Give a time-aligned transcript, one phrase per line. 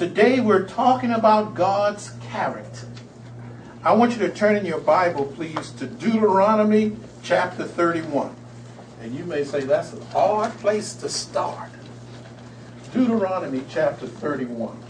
[0.00, 2.88] Today we're talking about God's character.
[3.84, 8.34] I want you to turn in your Bible, please, to Deuteronomy chapter 31.
[9.02, 11.68] And you may say that's a hard place to start.
[12.94, 14.82] Deuteronomy chapter 31.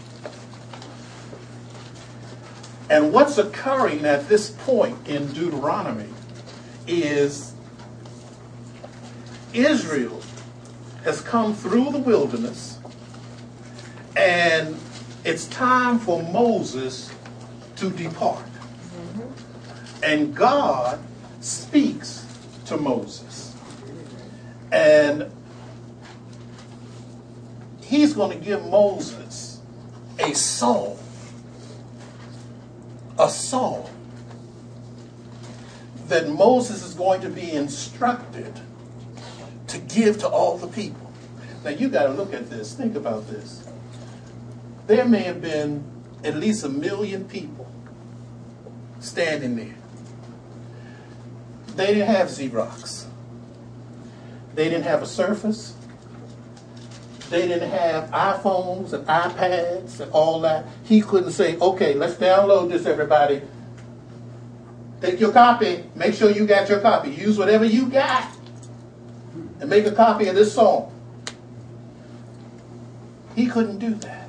[2.89, 6.07] And what's occurring at this point in Deuteronomy
[6.87, 7.53] is
[9.53, 10.21] Israel
[11.03, 12.79] has come through the wilderness
[14.15, 14.79] and
[15.23, 17.11] it's time for Moses
[17.77, 18.45] to depart.
[18.45, 20.03] Mm-hmm.
[20.03, 20.99] And God
[21.41, 22.25] speaks
[22.65, 23.55] to Moses.
[24.71, 25.31] And
[27.81, 29.59] he's going to give Moses
[30.19, 30.97] a song
[33.19, 33.87] a song
[36.07, 38.59] that Moses is going to be instructed
[39.67, 41.11] to give to all the people.
[41.63, 42.73] Now you got to look at this.
[42.73, 43.70] Think about this.
[44.87, 45.83] There may have been
[46.23, 47.71] at least a million people
[48.99, 49.75] standing there.
[51.75, 53.05] They didn't have Xerox.
[54.55, 55.75] They didn't have a Surface.
[57.29, 60.65] They didn't have iPhones and iPads and all that.
[60.83, 63.41] He couldn't say, okay, let's download this, everybody.
[64.99, 65.85] Take your copy.
[65.95, 67.11] Make sure you got your copy.
[67.11, 68.29] Use whatever you got
[69.61, 70.93] and make a copy of this song.
[73.35, 74.20] He couldn't do that.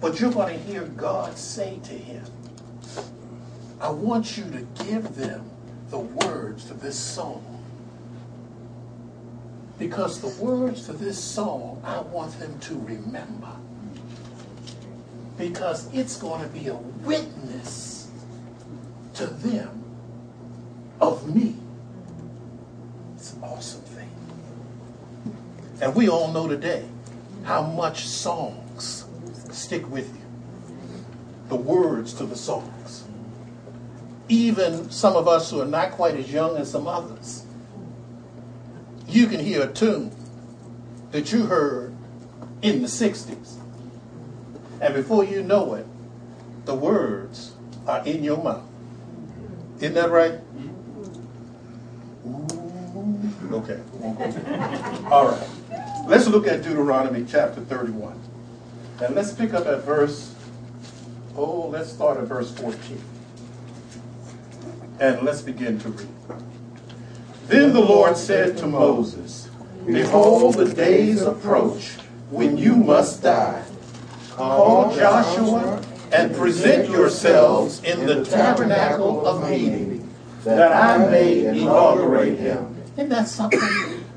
[0.00, 2.24] But you're going to hear God say to him,
[3.80, 5.50] I want you to give them
[5.90, 7.62] the words to this song.
[9.78, 13.52] Because the words to this song, I want them to remember.
[15.36, 18.10] Because it's going to be a witness
[19.14, 19.84] to them
[21.00, 21.56] of me.
[23.16, 24.10] It's an awesome thing.
[25.80, 26.86] And we all know today
[27.44, 29.05] how much songs
[29.66, 30.22] stick with you.
[31.48, 33.04] The words to the songs.
[34.28, 37.46] Even some of us who are not quite as young as some others
[39.08, 40.10] you can hear a tune
[41.12, 41.94] that you heard
[42.62, 43.54] in the 60s.
[44.80, 45.86] And before you know it,
[46.64, 47.54] the words
[47.86, 48.64] are in your mouth.
[49.78, 50.40] Isn't that right?
[52.26, 52.46] Ooh,
[53.52, 53.80] okay.
[55.10, 55.48] All right.
[56.06, 58.20] Let's look at Deuteronomy chapter 31.
[59.00, 60.34] And let's pick up at verse,
[61.36, 63.00] oh, let's start at verse 14.
[65.00, 66.08] And let's begin to read.
[67.46, 69.50] Then the Lord said to Moses,
[69.86, 71.92] Behold, the days approach
[72.30, 73.62] when you must die.
[74.30, 80.10] Call Joshua and present yourselves in the tabernacle of meeting,
[80.44, 82.74] that I may inaugurate him.
[82.96, 83.60] Isn't that something?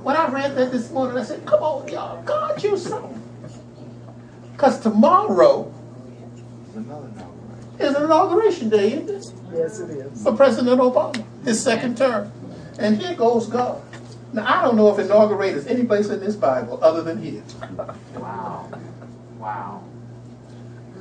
[0.03, 3.18] When I read that this morning, I said, Come on, y'all, God, you something.
[4.59, 5.73] Because tomorrow
[7.79, 9.33] is an inauguration day, isn't it?
[9.53, 10.21] Yes, it is.
[10.21, 12.29] For President Obama, his second term.
[12.77, 13.81] And here goes God.
[14.33, 17.41] Now, I don't know if inaugurate is any place in this Bible other than here.
[18.17, 18.69] Wow.
[19.37, 19.83] Wow.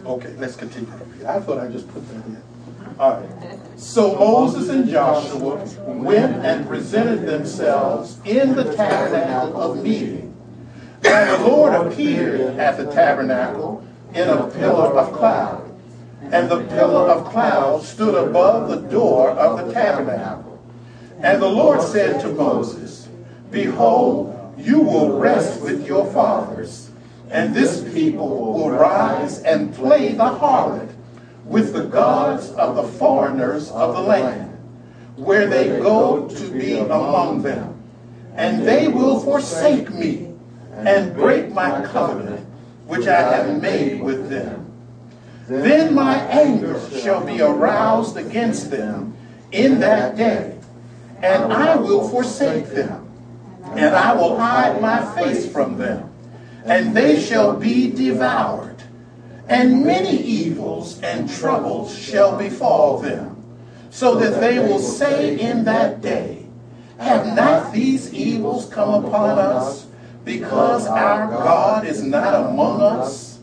[0.06, 0.92] Okay, let's continue.
[0.92, 1.24] to read.
[1.24, 2.40] I thought I just put that in.
[3.00, 3.58] All right.
[3.76, 10.27] So Moses and Joshua went and presented themselves in the tabernacle of meeting.
[11.04, 15.64] And the Lord appeared at the tabernacle in a pillar of cloud.
[16.30, 20.58] And the pillar of cloud stood above the door of the tabernacle.
[21.20, 23.08] And the Lord said to Moses,
[23.50, 26.90] Behold, you will rest with your fathers,
[27.30, 30.90] and this people will rise and play the harlot
[31.44, 34.50] with the gods of the foreigners of the land,
[35.16, 37.74] where they go to be among them.
[38.34, 40.27] And they will forsake me
[40.86, 42.46] and break my covenant,
[42.86, 44.66] which I have made with them.
[45.48, 49.16] Then my anger shall be aroused against them
[49.50, 50.58] in that day
[51.22, 53.08] and I will forsake them,
[53.72, 56.10] and I will hide my face from them,
[56.64, 58.76] and they shall be devoured.
[59.48, 63.42] And many evils and troubles shall befall them,
[63.90, 66.46] so that they will say in that day,
[66.98, 69.86] Have not these evils come upon us,
[70.28, 73.38] because our God is not among us?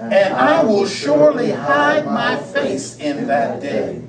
[0.00, 4.02] And I will surely hide my face in that day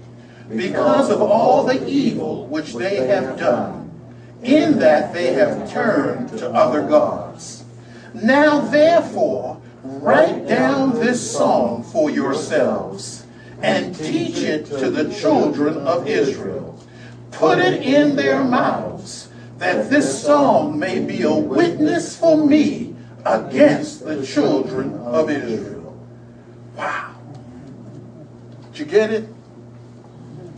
[0.50, 3.92] because of all the evil which they have done,
[4.42, 7.63] in that they have turned to other gods.
[8.16, 13.27] Now therefore, write down this song for yourselves,
[13.62, 16.83] and teach it to the children of Israel.
[17.31, 19.25] Put it in their mouths,
[19.57, 25.97] that this song may be a witness for me against the children of Israel.
[26.75, 27.15] Wow.
[28.71, 29.29] Did you get it?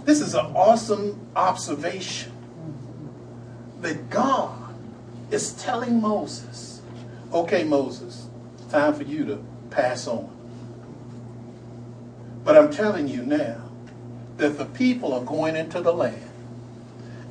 [0.05, 2.31] This is an awesome observation
[3.81, 4.73] that God
[5.29, 6.81] is telling Moses,
[7.33, 8.27] okay, Moses,
[8.69, 10.33] time for you to pass on.
[12.43, 13.61] But I'm telling you now
[14.37, 16.23] that the people are going into the land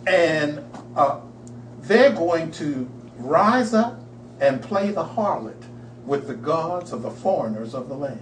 [0.06, 0.62] and
[0.94, 1.20] uh,
[1.87, 4.00] they're going to rise up
[4.41, 5.62] and play the harlot
[6.05, 8.21] with the gods of the foreigners of the land.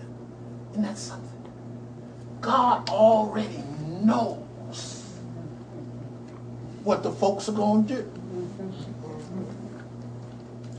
[0.72, 1.30] Isn't that something?
[2.40, 3.62] God already
[4.02, 5.02] knows
[6.82, 8.10] what the folks are going to do.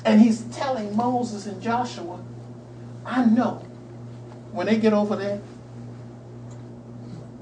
[0.05, 2.23] And he's telling Moses and Joshua,
[3.05, 3.65] I know
[4.51, 5.41] when they get over there,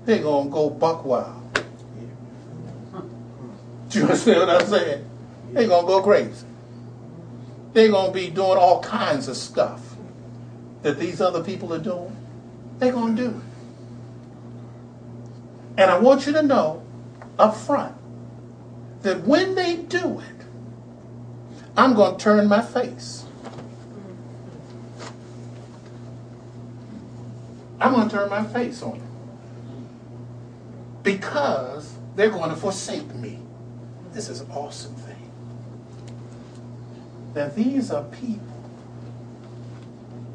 [0.06, 1.42] they're going to go buck wild.
[3.90, 5.10] Do you understand what I'm saying?
[5.53, 6.47] They're going to go crazy.
[7.73, 9.95] They're going to be doing all kinds of stuff
[10.81, 12.15] that these other people are doing.
[12.79, 13.44] They're going to do it.
[15.77, 16.83] And I want you to know
[17.38, 17.95] up front
[19.03, 20.45] that when they do it,
[21.77, 23.25] I'm going to turn my face.
[27.79, 29.09] I'm going to turn my face on them.
[31.03, 33.39] Because they're going to forsake me.
[34.13, 34.95] This is awesome.
[37.33, 38.63] That these are people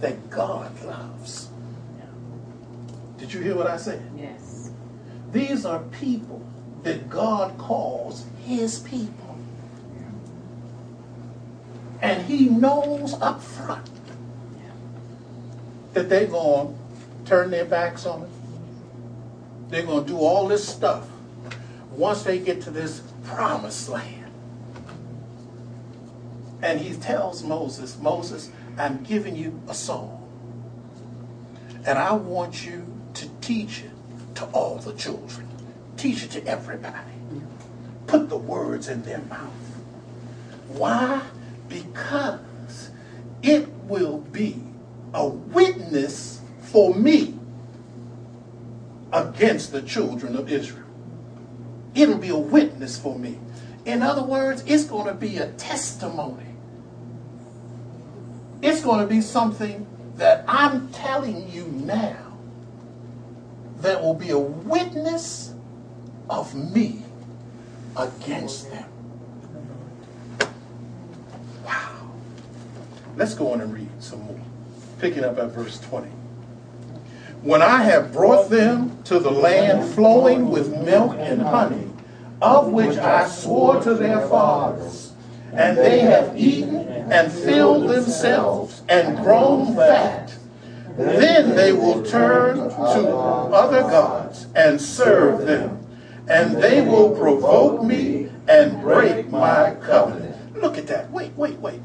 [0.00, 1.48] that God loves.
[3.18, 4.02] Did you hear what I said?
[4.16, 4.70] Yes.
[5.32, 6.44] These are people
[6.82, 9.38] that God calls his people.
[12.00, 13.90] And he knows up front
[15.94, 16.74] that they're going
[17.24, 18.28] to turn their backs on it.
[19.68, 21.08] They're going to do all this stuff
[21.90, 24.17] once they get to this promised land.
[26.62, 30.14] And he tells Moses, Moses, I'm giving you a song.
[31.86, 33.90] And I want you to teach it
[34.36, 35.48] to all the children.
[35.96, 37.12] Teach it to everybody.
[38.06, 39.52] Put the words in their mouth.
[40.68, 41.22] Why?
[41.68, 42.90] Because
[43.42, 44.62] it will be
[45.14, 47.38] a witness for me
[49.12, 50.84] against the children of Israel.
[51.94, 53.38] It'll be a witness for me.
[53.84, 56.47] In other words, it's going to be a testimony.
[58.60, 62.38] It's going to be something that I'm telling you now
[63.80, 65.54] that will be a witness
[66.28, 67.04] of me
[67.96, 68.88] against them.
[71.64, 72.10] Wow.
[73.16, 74.40] Let's go on and read some more.
[74.98, 76.08] Picking up at verse 20.
[77.42, 81.88] When I have brought them to the land flowing with milk and honey,
[82.42, 85.07] of which I swore to their fathers,
[85.52, 86.76] and they have eaten
[87.10, 90.34] and filled themselves and grown fat,
[90.96, 95.86] then they will turn to other gods and serve them,
[96.28, 100.56] and they will provoke me and break my covenant.
[100.56, 101.10] Look at that.
[101.10, 101.80] Wait, wait, wait.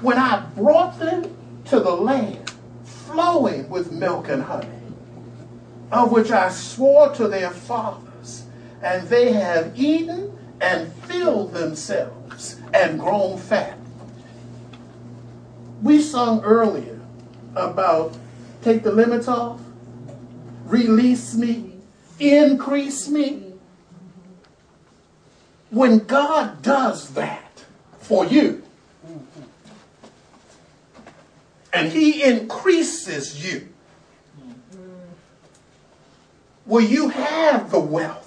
[0.00, 1.36] When I brought them
[1.66, 2.52] to the land
[2.84, 4.68] flowing with milk and honey,
[5.90, 8.44] of which I swore to their fathers,
[8.82, 12.13] and they have eaten and filled themselves
[12.72, 13.78] and grown fat.
[15.82, 17.00] We sung earlier
[17.54, 18.16] about
[18.62, 19.60] take the limits off,
[20.64, 21.74] release me,
[22.18, 23.52] increase me.
[25.70, 27.64] When God does that
[27.98, 28.62] for you,
[31.72, 33.68] and He increases you,
[36.64, 38.23] will you have the wealth,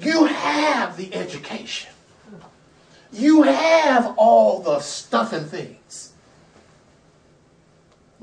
[0.00, 1.90] you have the education,
[3.12, 6.12] you have all the stuff and things.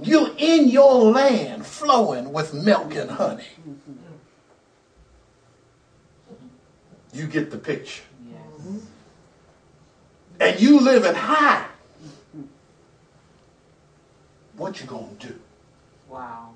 [0.01, 3.47] You're in your land flowing with milk and honey.
[7.13, 8.03] You get the picture.
[8.29, 8.81] Yes.
[10.39, 11.65] And you living high.
[14.55, 15.39] What you gonna do?
[16.09, 16.53] Wow.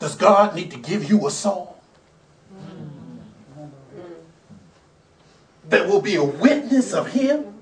[0.00, 1.68] Does God need to give you a song?
[5.68, 7.54] That will be a witness of Him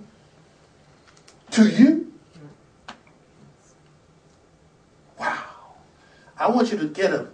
[1.50, 2.12] to you?
[5.18, 5.44] Wow.
[6.38, 7.26] I want you to get a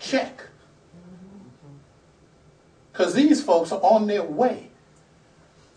[0.00, 0.42] check.
[2.92, 4.68] Because these folks are on their way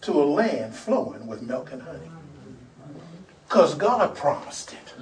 [0.01, 2.10] to a land flowing with milk and honey.
[3.48, 4.94] Because God promised it.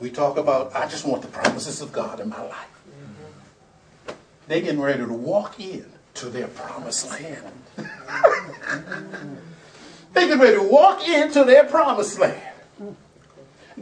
[0.00, 2.66] We talk about, I just want the promises of God in my life.
[4.48, 7.52] They're getting ready to walk in to their promised land.
[10.12, 12.42] They're getting ready to walk into their promised land.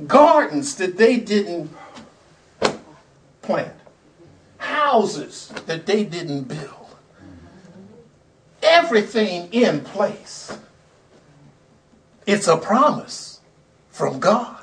[0.07, 1.71] Gardens that they didn't
[3.41, 3.75] plant,
[4.59, 6.97] houses that they didn't build,
[8.63, 10.57] everything in place.
[12.27, 13.41] It's a promise
[13.91, 14.58] from God.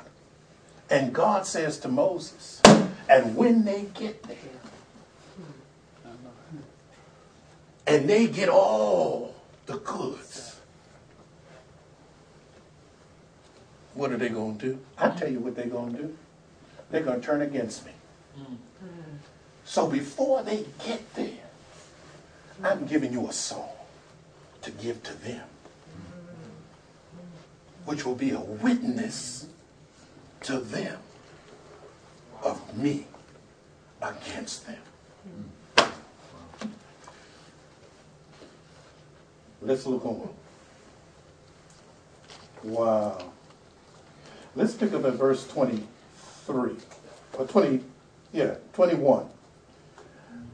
[0.88, 2.62] And God says to Moses,
[3.08, 4.36] and when they get there,
[7.86, 9.34] and they get all
[9.66, 10.60] the goods,
[13.94, 14.78] what are they going to do?
[14.98, 16.16] I tell you what they're going to do.
[16.90, 17.92] They're going to turn against me.
[19.64, 21.44] So before they get there,
[22.62, 23.68] I'm giving you a song
[24.62, 25.42] to give to them,
[27.84, 29.46] which will be a witness
[30.46, 30.96] to them
[32.42, 33.04] of me
[34.00, 34.78] against them.
[39.60, 40.28] Let's look on.
[42.62, 43.32] Wow.
[44.54, 46.76] Let's pick up at verse 23.
[47.38, 47.82] Or 20,
[48.32, 49.26] yeah, 21.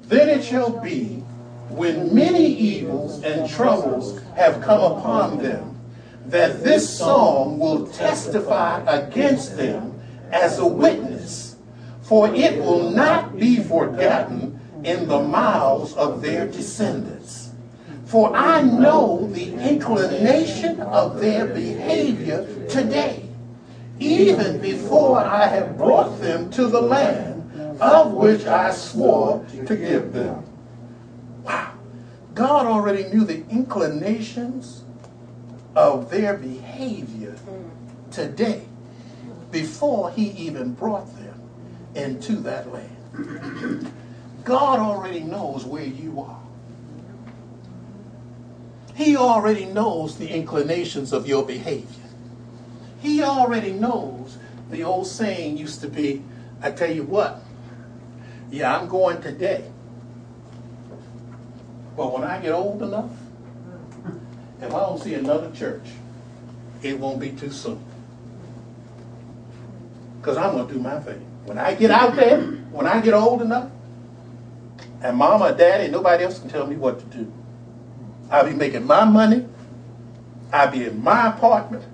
[0.05, 1.23] Then it shall be
[1.69, 5.72] when many evils and troubles have come upon them,
[6.27, 10.01] that this song will testify against them
[10.31, 11.57] as a witness,
[12.03, 17.51] for it will not be forgotten in the mouths of their descendants.
[18.07, 23.29] For I know the inclination of their behavior today,
[23.99, 30.13] even before I have brought them to the land of which I swore to give
[30.13, 30.45] them.
[31.43, 31.73] Wow.
[32.35, 34.85] God already knew the inclinations
[35.75, 37.37] of their behavior
[38.11, 38.67] today
[39.51, 41.41] before he even brought them
[41.95, 43.93] into that land.
[44.45, 46.41] God already knows where you are.
[48.95, 51.87] He already knows the inclinations of your behavior.
[53.01, 54.39] He already knows
[54.71, 56.23] the old saying used to be,
[56.63, 57.43] I tell you what,
[58.51, 59.71] yeah, I'm going today.
[61.97, 63.11] But when I get old enough,
[64.63, 65.83] if I don't see another church,
[66.83, 67.83] it won't be too soon.
[70.21, 71.27] Because I'm going to do my thing.
[71.45, 73.71] When I get out there, when I get old enough,
[75.03, 77.33] and mama, daddy, nobody else can tell me what to do.
[78.31, 79.47] I'll be making my money.
[80.53, 81.85] I'll be in my apartment.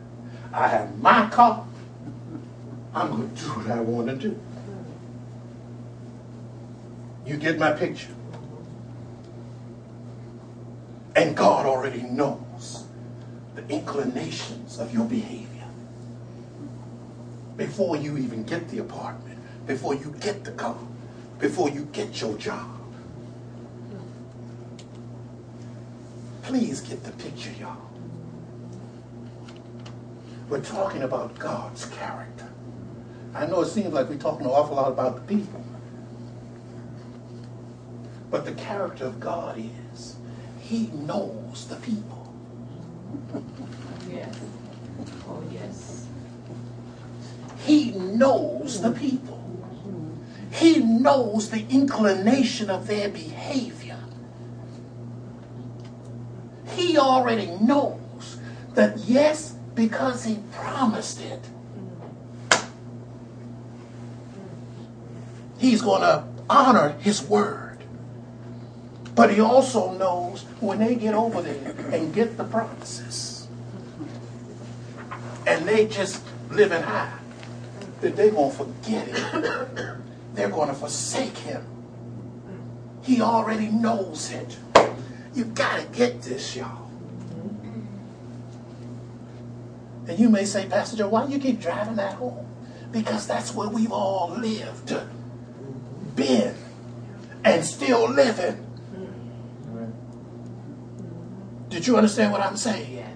[0.53, 1.67] I have my car.
[2.95, 4.39] I'm going to do what I want to do.
[7.25, 8.15] You get my picture.
[11.19, 12.85] And God already knows
[13.57, 15.67] the inclinations of your behavior.
[17.57, 20.79] Before you even get the apartment, before you get the car,
[21.41, 22.71] before you get your job.
[26.45, 27.91] Please get the picture, y'all.
[30.49, 32.49] We're talking about God's character.
[33.35, 35.65] I know it seems like we're talking an awful lot about the people.
[38.31, 39.61] But the character of God
[39.93, 40.15] is
[40.69, 42.31] he knows the people.
[44.11, 44.39] Yes.
[45.27, 46.07] Oh, yes.
[47.65, 49.43] He knows the people.
[50.53, 53.99] He knows the inclination of their behavior.
[56.75, 58.39] He already knows
[58.75, 61.41] that, yes, because he promised it,
[65.59, 67.68] he's going to honor his word.
[69.19, 73.49] But he also knows when they get over there and get the promises,
[75.45, 77.19] and they just living high,
[78.01, 79.99] that they're going to forget it.
[80.35, 81.67] They're going to forsake him.
[83.03, 84.57] He already knows it.
[85.35, 86.89] You got to get this, y'all.
[90.07, 92.47] And you may say, Pastor Joe, why do you keep driving that home?
[92.93, 94.97] Because that's where we've all lived,
[96.15, 96.55] been,
[97.43, 98.67] and still living.
[101.79, 102.93] Did you understand what I'm saying?
[102.93, 103.15] Yes.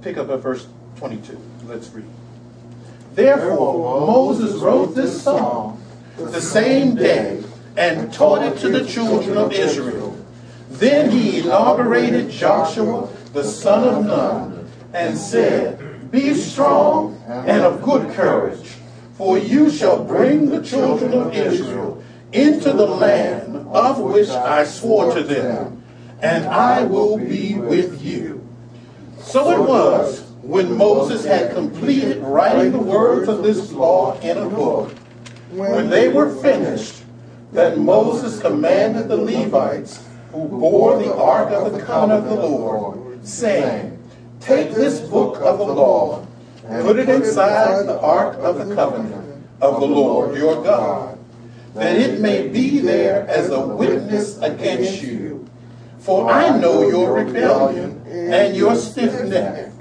[0.00, 1.38] Pick up at verse 22.
[1.66, 2.06] Let's read.
[3.12, 5.78] Therefore, Moses wrote this song
[6.16, 7.44] the same day
[7.76, 10.16] and taught it to the children of Israel.
[10.70, 18.10] Then he inaugurated Joshua, the son of Nun, and said, Be strong and of good
[18.14, 18.78] courage,
[19.16, 22.02] for you shall bring the children of Israel
[22.32, 25.82] into the land of which I swore to them,
[26.20, 28.46] and I will be with you.
[29.18, 34.48] So it was when Moses had completed writing the words of this law in a
[34.48, 34.90] book,
[35.50, 37.04] when they were finished,
[37.52, 43.24] then Moses commanded the Levites who bore the ark of the covenant of the Lord,
[43.24, 43.96] saying,
[44.40, 46.26] Take this book of the law,
[46.66, 51.18] put it inside the ark of the covenant of the Lord your God,
[51.74, 55.48] that it may be there as a witness against you.
[55.98, 59.72] For I know your rebellion and your stiff neck.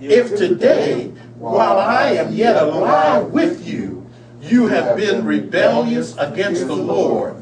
[0.00, 4.06] If today, while I am yet alive with you,
[4.40, 7.36] you have been rebellious against the Lord,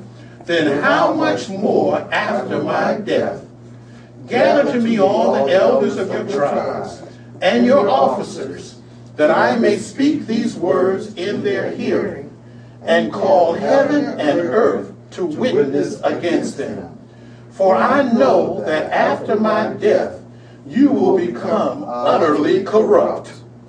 [0.44, 3.44] then how much more after my death?
[4.28, 7.02] Gather to me all the elders of your tribes
[7.40, 8.71] and your officers,
[9.22, 12.36] that I may speak these words in their hearing,
[12.82, 16.98] and call heaven and earth to witness against them.
[17.52, 20.20] For I know that after my death
[20.66, 23.32] you will become utterly corrupt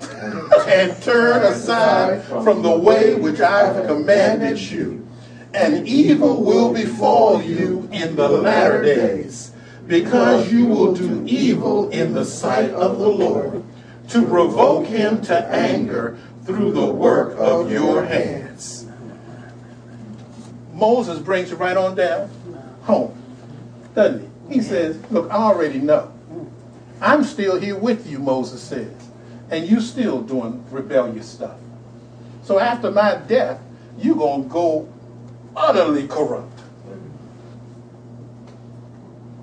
[0.66, 5.06] and turn aside from the way which I have commanded you.
[5.54, 9.52] And evil will befall you in the latter days,
[9.86, 13.62] because you will do evil in the sight of the Lord,
[14.08, 18.86] to provoke him to anger through the work of your hands.
[20.72, 22.30] Moses brings it right on down
[22.82, 23.16] home,
[23.94, 24.56] doesn't he?
[24.56, 26.12] He says, Look, I already know.
[27.00, 28.92] I'm still here with you, Moses says,
[29.50, 31.56] and you're still doing rebellious stuff.
[32.42, 33.60] So after my death,
[33.98, 34.88] you're going to go
[35.56, 36.60] utterly corrupt.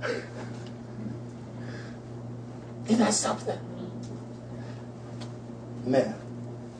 [2.87, 3.57] Isn't that something?
[5.85, 6.15] Now,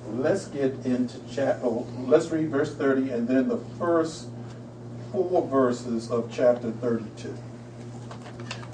[0.10, 4.28] let's get into chapter, oh, let's read verse 30 and then the first
[5.12, 7.36] four verses of chapter 32.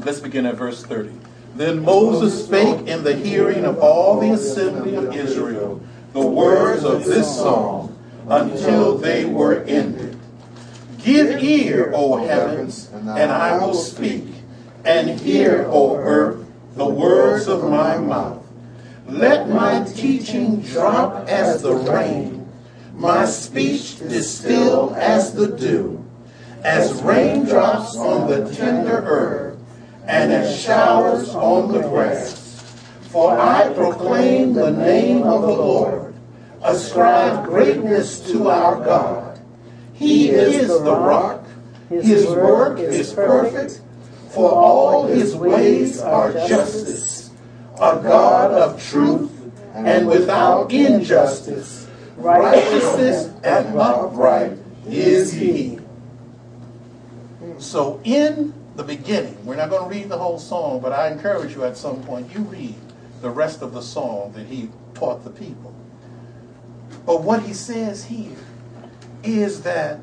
[0.06, 1.12] Let's begin at verse 30.
[1.56, 5.82] Then Moses spake in the hearing of all the assembly of Israel
[6.14, 7.96] the words of this song
[8.28, 10.18] until they were ended.
[11.04, 14.26] Give ear, O heavens, and I will speak,
[14.84, 18.37] and hear, O earth, the words of my mouth.
[19.08, 22.46] Let my teaching drop as the rain,
[22.94, 26.04] my speech distill as the dew,
[26.64, 29.60] as raindrops on the tender earth,
[30.06, 32.62] and as showers on the grass.
[33.04, 36.14] For I proclaim the name of the Lord.
[36.62, 39.40] Ascribe greatness to our God.
[39.94, 41.46] He is the rock.
[41.90, 43.82] His work is perfect.
[44.32, 47.07] For all his ways are justice.
[47.80, 49.32] A God of truth
[49.74, 51.88] and without injustice.
[52.18, 55.80] Righteousness and upright is he.
[57.60, 61.54] So in the beginning, we're not going to read the whole song, but I encourage
[61.54, 62.76] you at some point, you read
[63.22, 65.76] the rest of the song that he taught the people.
[67.06, 68.38] But what he says here
[69.24, 70.00] is that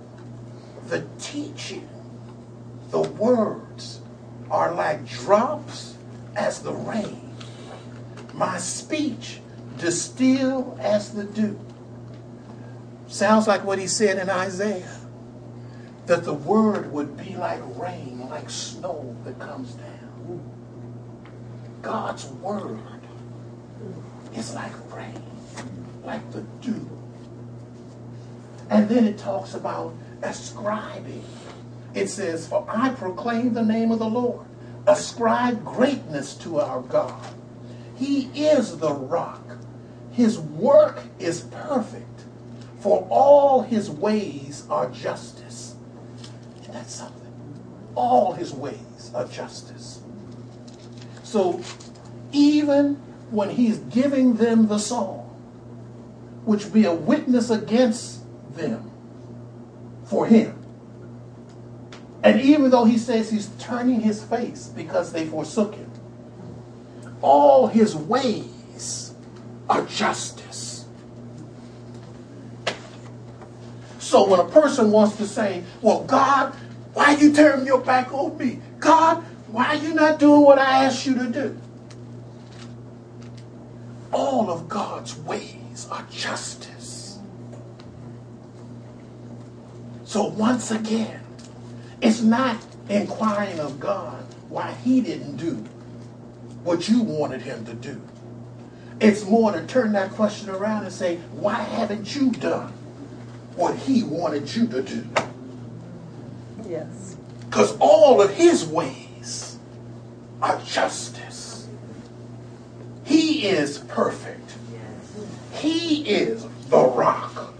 [0.86, 1.88] the teaching,
[2.90, 4.00] the words,
[4.50, 5.96] are like drops
[6.36, 7.23] as the rain.
[8.44, 9.40] My speech
[9.78, 11.58] distill as the dew.
[13.06, 14.98] Sounds like what he said in Isaiah.
[16.04, 20.42] That the word would be like rain, like snow that comes down.
[21.80, 22.80] God's word
[24.36, 25.22] is like rain,
[26.04, 26.86] like the dew.
[28.68, 31.24] And then it talks about ascribing.
[31.94, 34.46] It says, For I proclaim the name of the Lord.
[34.86, 37.34] Ascribe greatness to our God.
[37.96, 39.58] He is the rock.
[40.12, 42.24] His work is perfect,
[42.78, 45.74] for all his ways are justice.
[46.64, 47.32] And that's something.
[47.94, 50.00] All his ways are justice.
[51.22, 51.60] So
[52.32, 52.94] even
[53.30, 55.20] when he's giving them the song,
[56.44, 58.20] which be a witness against
[58.54, 58.90] them
[60.04, 60.58] for him.
[62.22, 65.90] And even though he says he's turning his face because they forsook him,
[67.24, 69.14] all his ways
[69.70, 70.84] are justice.
[73.98, 76.54] So when a person wants to say, well, God,
[76.92, 78.60] why you turn your back on me?
[78.78, 81.58] God, why are you not doing what I asked you to do?
[84.12, 87.18] All of God's ways are justice.
[90.04, 91.22] So once again,
[92.02, 92.58] it's not
[92.90, 95.64] inquiring of God why he didn't do
[96.64, 98.00] what you wanted him to do.
[99.00, 102.72] It's more to turn that question around and say, why haven't you done
[103.54, 105.06] what he wanted you to do?
[106.66, 107.16] Yes.
[107.40, 109.58] Because all of his ways
[110.40, 111.68] are justice.
[113.04, 114.54] He is perfect.
[114.72, 115.60] Yes.
[115.60, 117.54] He is the rock.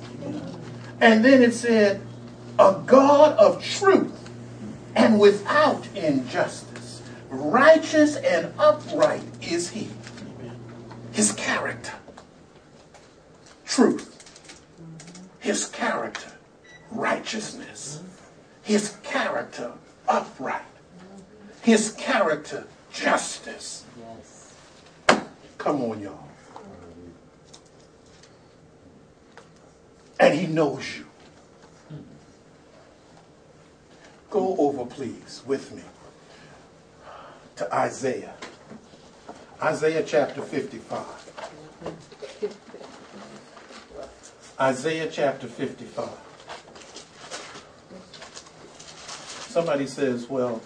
[1.01, 2.01] And then it said,
[2.59, 4.31] a God of truth
[4.95, 6.74] and without injustice.
[7.35, 9.89] Righteous and upright is he.
[11.11, 11.93] His character.
[13.65, 14.11] Truth.
[15.41, 16.31] His character.
[16.93, 18.03] Righteousness.
[18.63, 19.73] His character.
[20.09, 20.63] Upright.
[21.63, 22.69] His character.
[22.93, 23.85] Justice.
[25.59, 26.29] Come on, y'all.
[30.21, 31.07] And he knows you.
[34.31, 35.83] Go over, please, with me
[37.57, 38.35] to Isaiah.
[39.63, 41.25] Isaiah chapter 55.
[44.61, 46.09] Isaiah chapter 55.
[49.49, 50.61] Somebody says, well,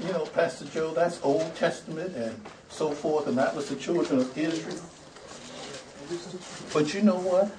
[0.00, 4.20] you know, Pastor Joe, that's Old Testament and so forth, and that was the children
[4.20, 4.82] of Israel.
[6.72, 7.50] But you know what?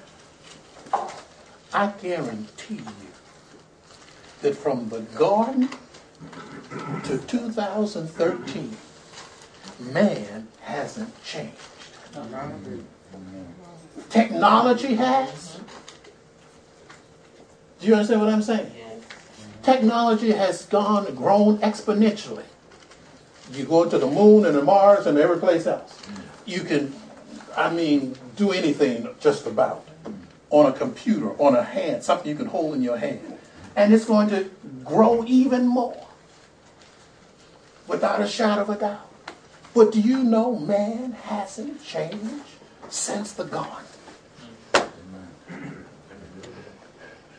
[1.72, 3.08] I guarantee you
[4.42, 5.68] that from the garden
[7.04, 8.76] to 2013,
[9.92, 11.56] man hasn't changed.
[14.08, 15.60] Technology has.
[17.80, 18.72] Do you understand what I'm saying?
[19.62, 22.44] Technology has gone, grown exponentially.
[23.52, 26.00] You go to the moon and the Mars and every place else.
[26.44, 26.94] You can,
[27.56, 29.86] I mean, do anything just about
[30.50, 33.20] on a computer, on a hand, something you can hold in your hand.
[33.74, 34.50] And it's going to
[34.84, 36.05] grow even more
[37.86, 39.10] without a shadow of a doubt.
[39.74, 42.44] But do you know man hasn't changed
[42.88, 43.84] since the garden?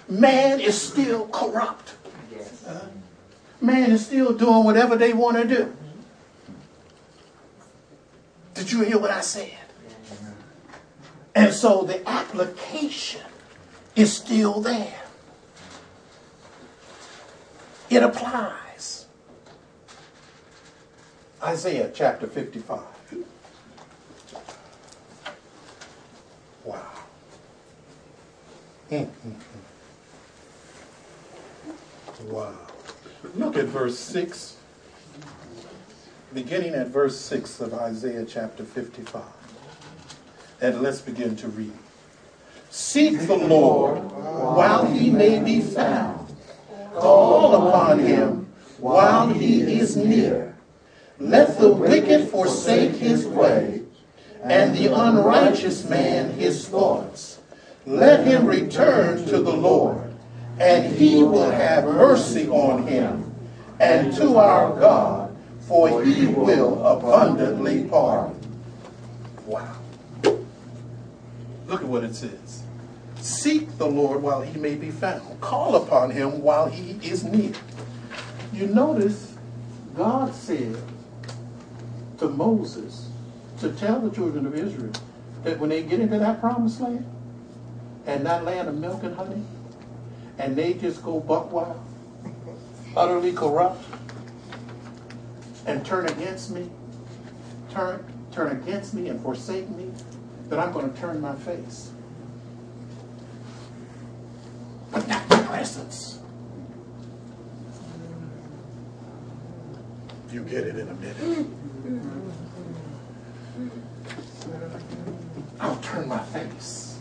[0.09, 1.95] Man is still corrupt.
[3.59, 5.75] Man is still doing whatever they want to do.
[8.53, 9.51] Did you hear what I said?
[11.35, 13.21] And so the application
[13.95, 15.03] is still there.
[17.89, 18.66] It applies.
[21.43, 22.79] Isaiah chapter 55.
[26.63, 26.81] Wow.
[28.89, 29.63] Mm, mm, mm.
[32.25, 32.55] Wow.
[33.35, 34.57] Look at verse 6.
[36.33, 39.21] Beginning at verse 6 of Isaiah chapter 55.
[40.59, 41.73] And let's begin to read.
[42.69, 46.35] Seek the Lord while he may be found.
[46.93, 48.47] Call upon him
[48.79, 50.46] while he is near.
[51.19, 53.81] Let the wicked forsake his way,
[54.43, 57.39] and the unrighteous man his thoughts.
[57.87, 60.13] Let him return to the Lord,
[60.59, 63.33] and he will have mercy on him,
[63.79, 68.35] and to our God, for he will abundantly pardon.
[69.47, 69.75] Wow.
[71.67, 72.63] Look at what it says.
[73.19, 75.41] Seek the Lord while he may be found.
[75.41, 77.53] Call upon him while he is near.
[78.53, 79.35] You notice
[79.95, 80.77] God said
[82.19, 83.09] to Moses
[83.59, 84.91] to tell the children of Israel
[85.43, 87.05] that when they get into that promised land
[88.05, 89.43] and that land of milk and honey,
[90.37, 91.79] and they just go buck wild,
[92.95, 93.83] utterly corrupt,
[95.65, 96.69] and turn against me,
[97.69, 99.91] turn turn against me and forsake me,
[100.49, 101.91] that I'm going to turn my face.
[104.91, 106.19] But not my presence.
[110.31, 111.47] You get it in a minute.
[115.59, 116.99] I'll turn my face,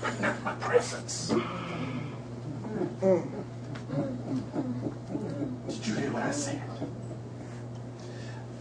[0.00, 1.28] but not my presence.
[1.28, 1.40] Did
[5.86, 6.62] you hear what I said?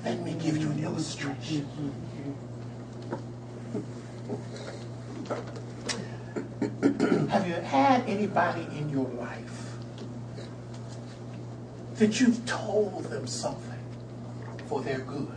[0.04, 1.68] Let me give you an illustration.
[7.30, 9.78] Have you had anybody in your life
[11.96, 13.71] that you've told them something
[14.72, 15.28] for their good?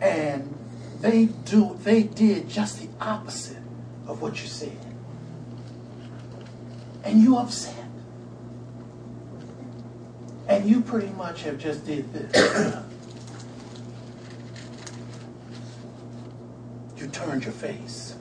[0.00, 0.58] And
[1.00, 3.62] they do they did just the opposite
[4.06, 4.78] of what you said.
[7.04, 7.84] And you upset.
[10.48, 12.32] And you pretty much have just did this.
[16.96, 18.16] you turned your face.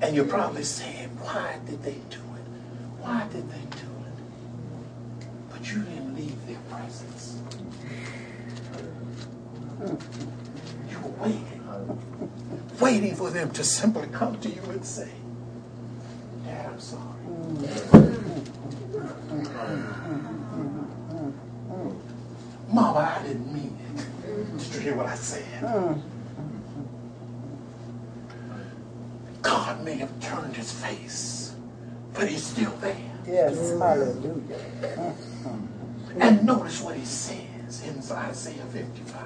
[0.00, 2.46] And you're probably saying, why did they do it?
[3.00, 5.28] Why did they do it?
[5.50, 6.08] But you didn't
[9.78, 9.84] Hmm.
[9.84, 10.90] leave.
[10.90, 12.78] You were waiting.
[12.80, 15.10] Waiting for them to simply come to you and say,
[16.44, 17.02] Dad, I'm sorry.
[22.70, 24.58] Mama, I didn't mean it.
[24.58, 26.00] Did you hear what I said.
[29.42, 31.54] God may have turned his face,
[32.14, 32.96] but he's still there.
[33.26, 35.14] Yes, hallelujah.
[36.20, 39.20] And notice what he says in Isaiah 55.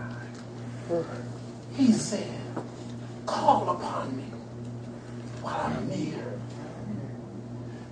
[1.77, 2.41] He said,
[3.27, 4.25] Call upon me
[5.41, 6.39] while I'm near.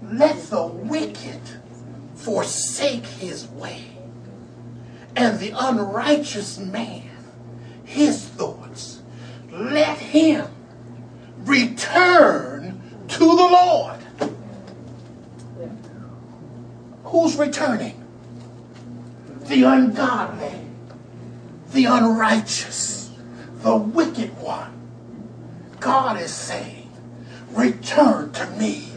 [0.03, 1.41] Let the wicked
[2.15, 3.85] forsake his way,
[5.17, 7.11] and the unrighteous man
[7.91, 9.03] his thoughts.
[9.51, 10.47] Let him
[11.39, 13.99] return to the Lord.
[17.05, 18.00] Who's returning?
[19.51, 20.61] The ungodly,
[21.73, 23.11] the unrighteous,
[23.63, 24.71] the wicked one.
[25.81, 26.89] God is saying,
[27.51, 28.93] return to me.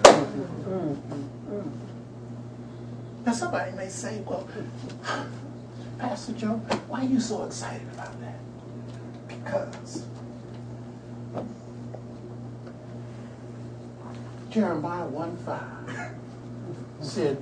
[3.25, 4.47] Now somebody may say, well,
[5.97, 8.37] Pastor Joe, why are you so excited about that?
[9.27, 10.05] Because
[14.51, 16.11] Jeremiah 1 5
[17.01, 17.41] said,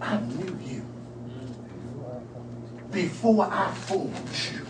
[0.00, 0.87] I knew you
[2.90, 4.16] before I formed
[4.52, 4.66] you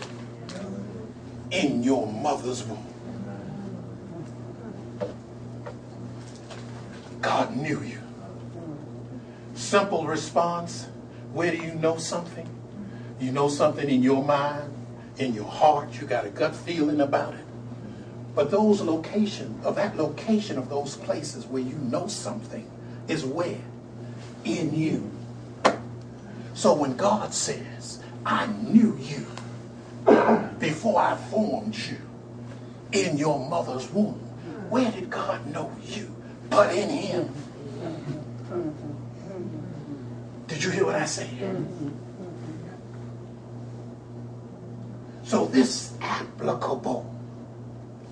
[1.51, 2.85] in your mother's womb.
[7.21, 8.01] God knew you.
[9.55, 10.87] Simple response
[11.33, 12.49] where do you know something?
[13.19, 14.73] You know something in your mind,
[15.17, 17.45] in your heart, you got a gut feeling about it.
[18.33, 22.69] But those location of that location of those places where you know something
[23.07, 23.61] is where?
[24.45, 25.11] In you.
[26.53, 29.25] So when God says, I knew you
[30.59, 31.97] before I formed you
[32.91, 34.19] in your mother's womb,
[34.69, 36.15] where did God know you?
[36.49, 37.33] But in him.
[40.47, 41.29] Did you hear what I said?
[45.23, 47.15] So this applicable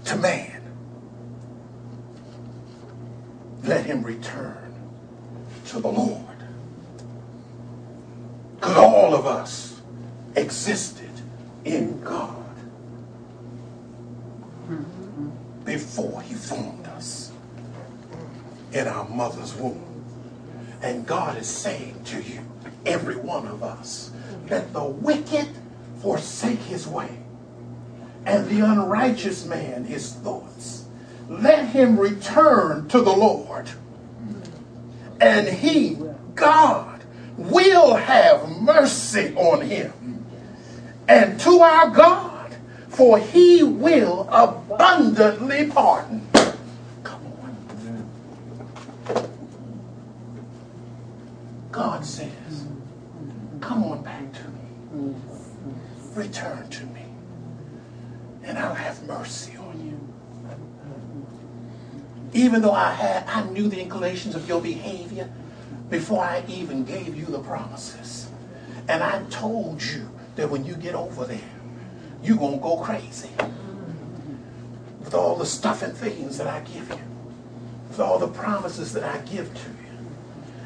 [0.06, 0.62] to man.
[3.64, 4.74] Let him return
[5.66, 6.24] to the Lord.
[8.56, 9.77] Because all of us
[10.38, 11.10] existed
[11.66, 12.36] in God
[15.66, 17.32] before he formed us
[18.72, 19.84] in our mother's womb.
[20.82, 22.40] And God is saying to you,
[22.86, 24.12] every one of us,
[24.50, 25.50] let the wicked
[26.02, 27.18] forsake his way
[28.26, 30.86] and the unrighteous man his thoughts.
[31.28, 33.70] Let him return to the Lord.
[35.20, 35.98] And he,
[36.36, 37.04] God,
[37.38, 40.17] will have mercy on him.
[41.08, 42.56] And to our God,
[42.90, 46.28] for he will abundantly pardon.
[47.04, 48.10] Come on.
[51.72, 52.66] God says,
[53.62, 55.16] come on back to me.
[56.16, 56.98] Return to me
[58.48, 60.00] and I'll have mercy on you.
[62.34, 65.30] Even though I had, I knew the inclinations of your behavior
[65.90, 68.30] before I even gave you the promises.
[68.88, 71.50] And I told you that when you get over there,
[72.24, 73.30] you're going to go crazy
[75.00, 77.04] with all the stuff and things that I give you,
[77.90, 79.98] with all the promises that I give to you.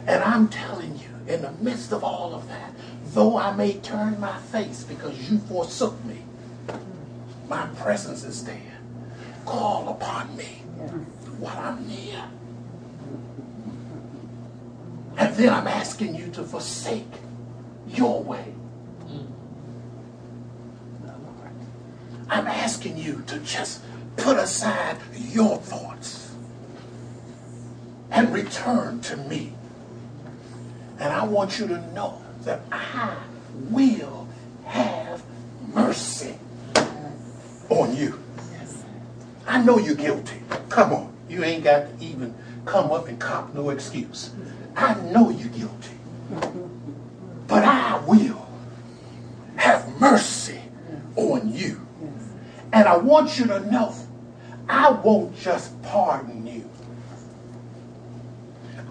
[0.07, 2.73] And I'm telling you, in the midst of all of that,
[3.13, 6.19] though I may turn my face because you forsook me,
[7.47, 8.79] my presence is there.
[9.45, 10.63] Call upon me
[11.37, 12.23] while I'm near.
[15.17, 17.05] And then I'm asking you to forsake
[17.87, 18.53] your way.
[22.31, 23.81] I'm asking you to just
[24.15, 26.33] put aside your thoughts
[28.09, 29.51] and return to me.
[30.97, 33.17] And I want you to know that I
[33.69, 34.29] will
[34.65, 35.21] have
[35.73, 36.35] mercy
[37.69, 38.17] on you.
[39.45, 40.41] I know you're guilty.
[40.69, 41.13] Come on.
[41.27, 42.33] You ain't got to even
[42.65, 44.31] come up and cop no excuse.
[44.77, 45.97] I know you're guilty.
[47.47, 48.47] But I will
[49.57, 50.61] have mercy
[51.17, 51.81] on you.
[52.73, 53.93] And I want you to know
[54.69, 56.69] I won't just pardon you.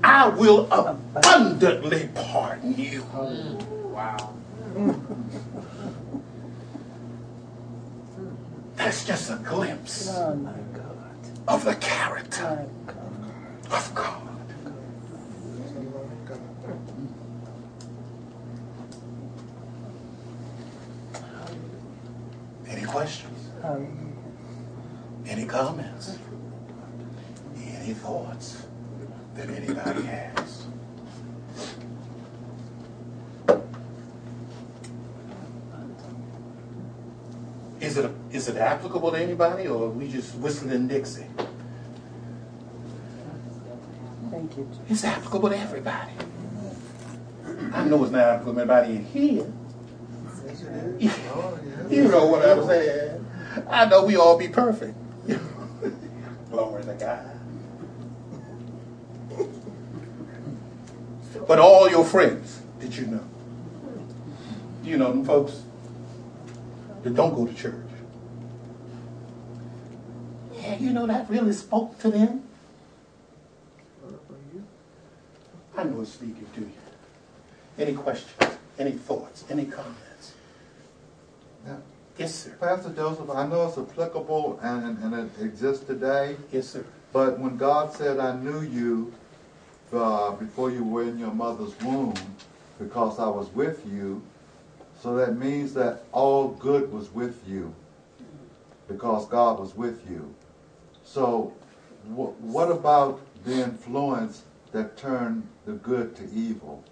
[0.03, 3.03] I will abundantly pardon you.
[3.03, 3.63] Mm.
[3.91, 4.35] Wow.
[8.77, 10.55] That's just a glimpse Oh,
[11.49, 13.73] of the character God.
[13.73, 14.17] of God.
[22.69, 23.40] Any questions?
[23.71, 23.95] Hallelujah.
[25.27, 26.19] Any comments?
[27.57, 28.67] Any thoughts
[29.37, 30.67] that anybody has?
[37.81, 41.27] Is it, is it applicable to anybody, or are we just whistling Dixie?
[44.33, 44.69] Thank you.
[44.89, 46.13] It's applicable to everybody.
[47.73, 49.53] I know it's not applicable to anybody in here.
[51.89, 53.10] You know what I'm saying?
[53.71, 54.97] I know we all be perfect.
[56.51, 57.41] Glory to God.
[61.47, 63.25] But all your friends, did you know?
[64.85, 65.63] You know them folks
[67.03, 67.75] that don't go to church.
[70.55, 72.43] Yeah, you know that really spoke to them.
[75.77, 76.73] I know it's speaking to you.
[77.79, 78.59] Any questions?
[78.79, 79.45] Any thoughts?
[79.49, 80.10] Any comments?
[82.21, 82.27] Yeah.
[82.27, 82.51] Yes, sir.
[82.61, 86.85] Pastor Joseph, I know it's applicable and, and it exists today, Yes, sir.
[87.15, 89.15] but when God said, I knew you
[89.91, 92.13] uh, before you were in your mother's womb
[92.79, 94.23] because I was with you,
[95.01, 97.75] so that means that all good was with you
[98.87, 100.35] because God was with you.
[101.03, 101.55] So,
[102.05, 106.85] wh- what about the influence that turned the good to evil?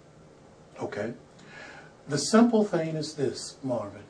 [0.81, 1.13] Okay.
[2.07, 4.01] The simple thing is this, Marvin,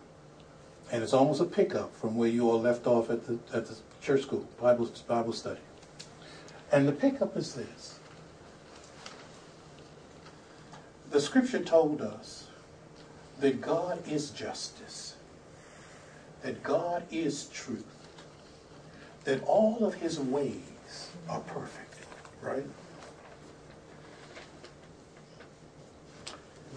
[0.92, 3.76] and it's almost a pickup from where you all left off at the at the
[4.02, 5.60] church school Bible Bible study.
[6.72, 8.00] And the pickup is this.
[11.10, 12.48] The scripture told us
[13.40, 15.16] that God is justice,
[16.44, 17.86] that God is truth,
[19.24, 21.96] that all of his ways are perfect,
[22.42, 22.66] right?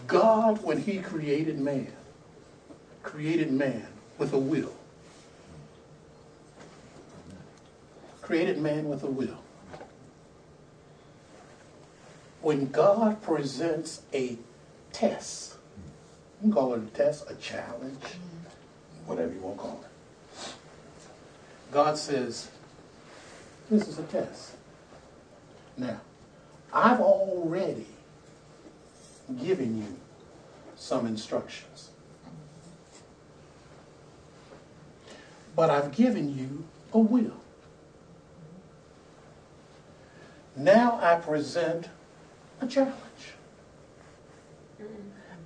[0.06, 1.92] God, when he created man,
[3.02, 4.74] created man with a will.
[8.20, 9.38] Created man with a will.
[12.40, 14.36] When God presents a
[14.92, 15.56] test,
[16.40, 18.02] you can call it a test, a challenge,
[19.06, 20.54] whatever you want to call it.
[21.70, 22.50] God says,
[23.70, 24.56] this is a test.
[25.76, 26.00] Now,
[26.72, 27.86] I've already
[29.40, 29.96] given you
[30.76, 31.91] some instructions.
[35.54, 37.40] But I've given you a will.
[40.56, 41.88] Now I present
[42.60, 42.94] a challenge.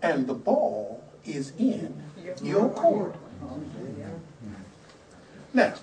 [0.03, 2.03] And the ball is in
[2.43, 3.15] your court.
[5.53, 5.75] Now,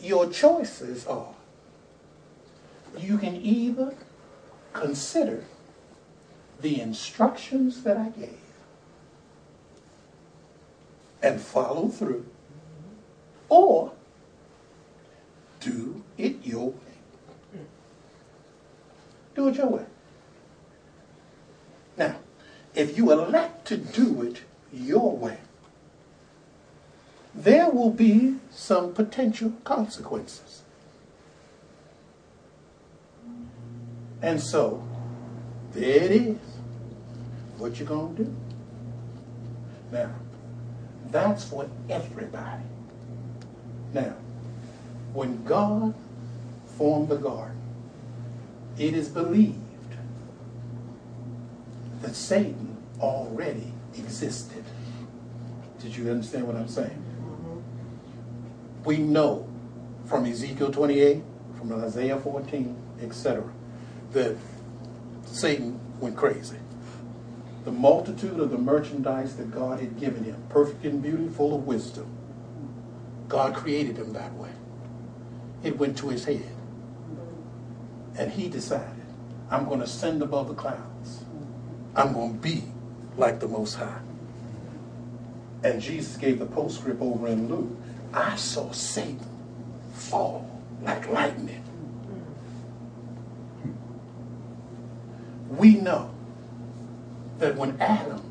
[0.00, 1.34] your choices are
[2.98, 3.94] you can either
[4.72, 5.44] consider
[6.60, 8.41] the instructions that I gave
[11.22, 12.26] and follow through,
[13.48, 13.92] or
[15.60, 17.62] do it your way.
[19.34, 19.86] Do it your way.
[21.96, 22.16] Now,
[22.74, 25.38] if you elect to do it your way,
[27.34, 30.62] there will be some potential consequences.
[34.20, 34.86] And so,
[35.72, 36.36] there it is.
[37.58, 38.36] What you gonna do?
[39.90, 40.10] Now,
[41.12, 42.64] that's for everybody.
[43.92, 44.16] Now,
[45.12, 45.94] when God
[46.78, 47.60] formed the garden,
[48.78, 49.58] it is believed
[52.00, 54.64] that Satan already existed.
[55.80, 57.04] Did you understand what I'm saying?
[57.20, 58.84] Mm-hmm.
[58.84, 59.48] We know
[60.06, 61.22] from Ezekiel 28,
[61.58, 63.44] from Isaiah 14, etc.,
[64.12, 64.36] that
[65.26, 66.56] Satan went crazy.
[67.64, 71.66] The multitude of the merchandise that God had given him, perfect in beauty, full of
[71.66, 72.06] wisdom,
[73.28, 74.50] God created him that way.
[75.62, 76.44] It went to his head.
[78.18, 79.04] And he decided,
[79.50, 81.24] I'm going to ascend above the clouds.
[81.94, 82.64] I'm going to be
[83.16, 84.00] like the Most High.
[85.62, 87.70] And Jesus gave the postscript over in Luke.
[88.12, 89.20] I saw Satan
[89.94, 91.62] fall like lightning.
[95.48, 96.10] We know
[97.42, 98.22] that when Adam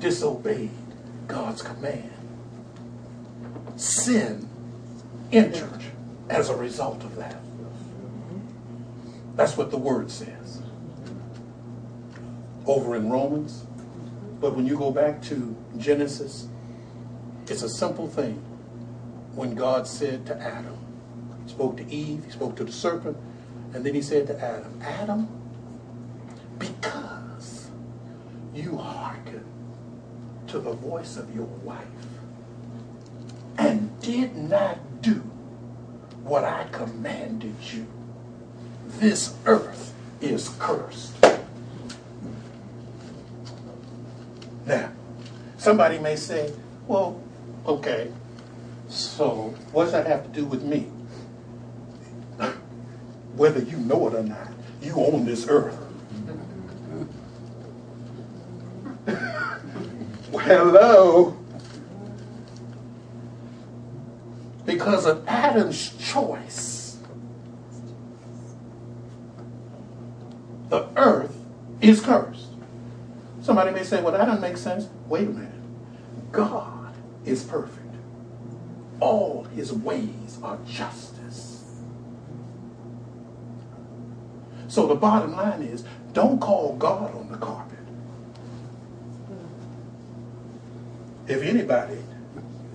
[0.00, 0.72] disobeyed
[1.28, 2.10] God's command,
[3.76, 4.48] sin
[5.30, 5.80] entered
[6.28, 7.36] as a result of that.
[9.36, 10.60] That's what the word says.
[12.66, 13.64] Over in Romans.
[14.40, 16.48] But when you go back to Genesis,
[17.46, 18.42] it's a simple thing.
[19.36, 20.78] When God said to Adam,
[21.44, 23.16] he spoke to Eve, he spoke to the serpent,
[23.72, 25.28] and then he said to Adam, Adam,
[26.58, 27.70] because
[28.54, 29.44] you hearkened
[30.54, 31.84] to the voice of your wife
[33.58, 35.14] and did not do
[36.22, 37.88] what I commanded you,
[38.86, 41.12] this earth is cursed.
[44.64, 44.92] Now,
[45.58, 46.52] somebody may say,
[46.86, 47.20] Well,
[47.66, 48.12] okay.
[48.88, 50.82] So, what does that have to do with me?
[53.34, 55.83] Whether you know it or not, you own this earth.
[60.44, 61.34] Hello.
[64.66, 66.98] Because of Adam's choice,
[70.68, 71.34] the earth
[71.80, 72.48] is cursed.
[73.40, 74.90] Somebody may say, well, that doesn't make sense.
[75.08, 75.50] Wait a minute.
[76.30, 77.94] God is perfect.
[79.00, 81.64] All his ways are justice.
[84.68, 87.73] So the bottom line is don't call God on the carpet.
[91.26, 91.98] If anybody,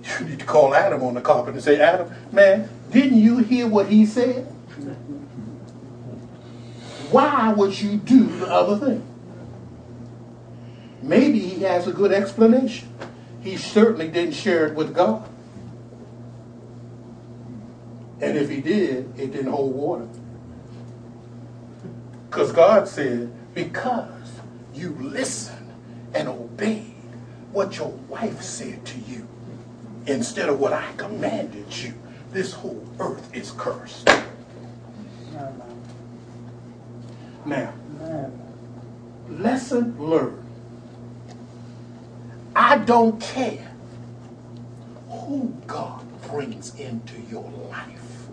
[0.02, 3.66] you need to call Adam on the carpet and say, Adam, man, didn't you hear
[3.66, 4.44] what he said?
[7.10, 9.06] Why would you do the other thing?
[11.02, 12.88] Maybe he has a good explanation.
[13.40, 15.28] He certainly didn't share it with God.
[18.20, 20.06] And if he did, it didn't hold water.
[22.28, 24.30] Because God said, because
[24.74, 25.72] you listen
[26.14, 26.89] and obeyed
[27.52, 29.26] what your wife said to you
[30.06, 31.94] instead of what I commanded you,
[32.32, 34.06] this whole earth is cursed.
[37.44, 38.32] Now, no,
[39.28, 39.34] no.
[39.38, 40.44] lesson learned.
[42.54, 43.72] I don't care
[45.08, 48.26] who God brings into your life.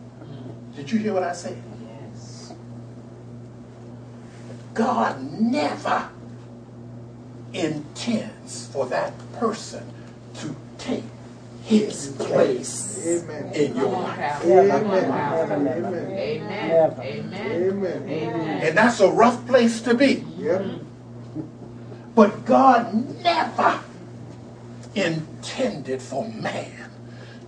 [0.76, 1.62] Did you hear what I said?
[2.14, 2.54] Yes.
[4.74, 6.10] God never
[7.54, 9.92] intends for that person
[10.36, 11.04] to take
[11.64, 13.54] his place Amen.
[13.54, 14.18] in your life.
[14.18, 14.48] Pastor.
[14.48, 15.58] Never, Come on, never, Pastor.
[15.58, 15.98] never, never.
[15.98, 16.92] Amen.
[17.00, 17.52] Amen.
[17.52, 18.10] Amen.
[18.10, 18.68] Amen.
[18.68, 20.24] And that's a rough place to be.
[20.38, 20.66] Yep.
[22.16, 23.82] But God never
[24.96, 26.90] intended for man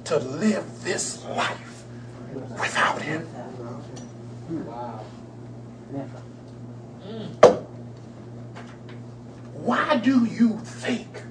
[0.06, 1.84] to live this life
[2.34, 3.28] without him.
[4.50, 5.06] Wow.
[5.92, 6.22] Never.
[9.62, 11.24] Why do you think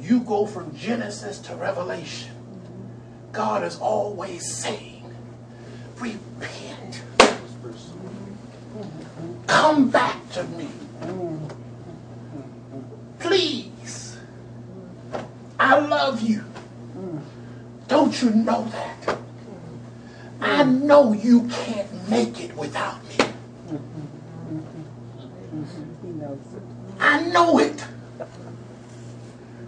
[0.00, 2.32] you go from Genesis to Revelation?
[3.32, 5.14] God is always saying,
[5.96, 7.02] repent.
[9.46, 10.68] Come back to me.
[13.18, 14.18] Please.
[15.58, 16.44] I love you.
[17.88, 19.18] Don't you know that?
[20.40, 23.16] I know you can't make it without me.
[26.02, 26.38] He knows.
[27.00, 27.80] I know it.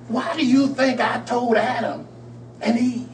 [0.09, 2.07] Why do you think I told Adam
[2.61, 3.09] and Eve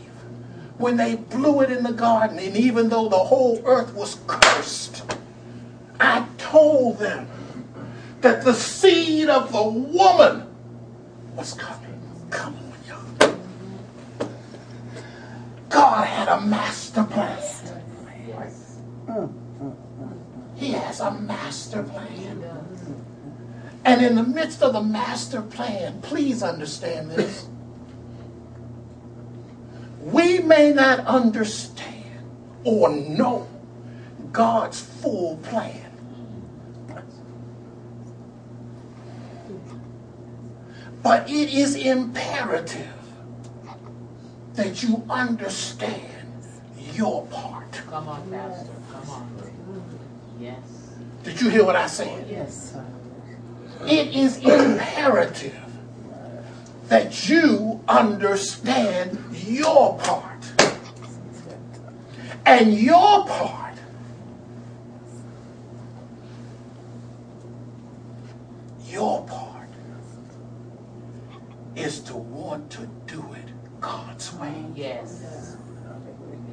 [0.76, 5.04] when they blew it in the garden, and even though the whole earth was cursed,
[6.00, 7.28] I told them
[8.20, 10.46] that the seed of the woman
[11.36, 12.00] was coming.
[12.30, 14.28] Come on, y'all.
[15.68, 17.38] God had a master plan.
[20.56, 22.44] He has a master plan.
[23.84, 27.48] And in the midst of the master plan, please understand this.
[30.00, 32.04] We may not understand
[32.64, 33.48] or know
[34.32, 35.84] God's full plan.
[41.02, 42.86] But it is imperative
[44.54, 46.02] that you understand
[46.94, 47.80] your part.
[47.88, 48.72] Come on, Pastor.
[48.92, 50.00] Come on.
[50.40, 50.58] Yes.
[51.22, 52.26] Did you hear what I said?
[52.28, 52.76] Yes.
[53.86, 55.56] It is imperative
[56.88, 60.24] that you understand your part.
[62.44, 63.68] And your part
[68.98, 69.68] your part
[71.76, 74.64] is to want to do it God's way.
[74.74, 75.56] Yes.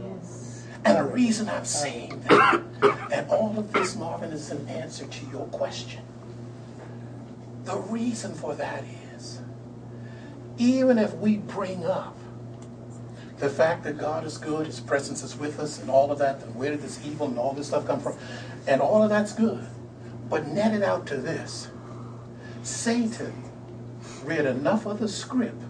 [0.03, 0.67] Yes.
[0.83, 2.61] And the reason I'm saying that,
[3.11, 6.03] and all of this, Marvin, is an answer to your question.
[7.65, 8.83] The reason for that
[9.15, 9.41] is,
[10.57, 12.17] even if we bring up
[13.39, 16.39] the fact that God is good, His presence is with us, and all of that,
[16.39, 18.15] then where did this evil and all this stuff come from?
[18.67, 19.67] And all of that's good.
[20.29, 21.69] But net it out to this
[22.63, 23.43] Satan
[24.23, 25.61] read enough of the script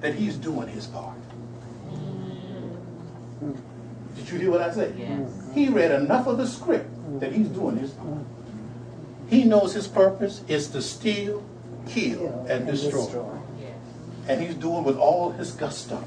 [0.00, 1.16] that he's doing his part.
[3.42, 3.60] Mm.
[4.14, 4.94] Did you hear what I said?
[4.96, 5.50] Yes.
[5.54, 6.88] He read enough of the script
[7.20, 8.24] that he's doing his part.
[9.28, 11.44] He knows his purpose is to steal,
[11.86, 13.38] kill, and destroy.
[13.60, 13.72] Yes.
[14.26, 16.02] And he's doing with all his gusto.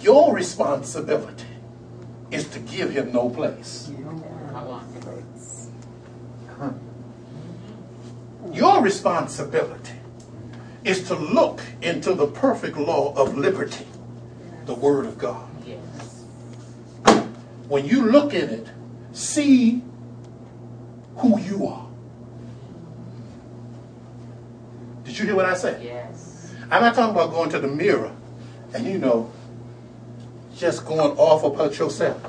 [0.00, 1.44] Your responsibility
[2.30, 3.90] is to give him no place.
[8.52, 9.92] Your responsibility
[10.84, 13.86] is to look into the perfect law of liberty,
[14.64, 15.49] the Word of God.
[17.70, 18.66] When you look in it,
[19.12, 19.80] see
[21.18, 21.86] who you are.
[25.04, 25.80] Did you hear what I said?
[25.80, 26.52] Yes.
[26.68, 28.12] I'm not talking about going to the mirror
[28.74, 29.30] and, you know,
[30.56, 32.20] just going off about yourself.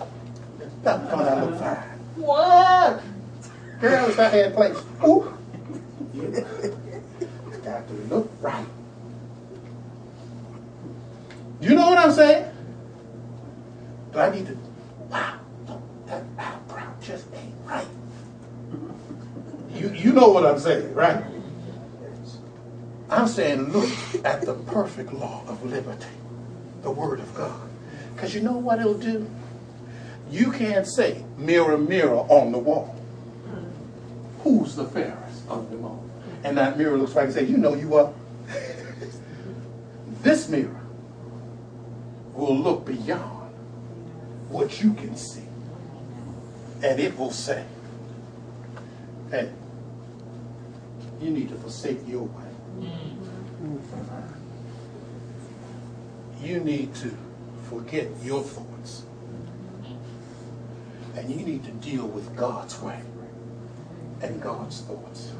[0.82, 1.78] Stop coming out look fine.
[2.18, 3.02] What?
[3.80, 4.78] Girl, if I had place.
[5.04, 5.38] Ooh.
[6.14, 8.68] You got to look right.
[11.62, 12.46] You know what I'm saying?
[14.12, 14.58] But I need to,
[15.10, 15.40] wow,
[16.08, 17.88] that eyebrow just ain't right.
[19.82, 21.24] You, you know what I'm saying, right?
[23.10, 23.90] I'm saying look
[24.24, 26.06] at the perfect law of liberty,
[26.84, 27.68] the Word of God.
[28.14, 29.28] Because you know what it'll do?
[30.30, 32.96] You can't say, mirror, mirror on the wall.
[34.44, 36.06] Who's the fairest of them all?
[36.44, 38.14] And that mirror looks back and says, you know you are.
[40.22, 40.80] this mirror
[42.36, 43.52] will look beyond
[44.50, 45.48] what you can see.
[46.84, 47.66] And it will say,
[49.32, 49.52] hey,
[51.22, 52.44] you need to forsake your way.
[56.42, 57.16] You need to
[57.70, 59.04] forget your thoughts.
[61.16, 63.00] And you need to deal with God's way
[64.22, 65.32] and God's thoughts.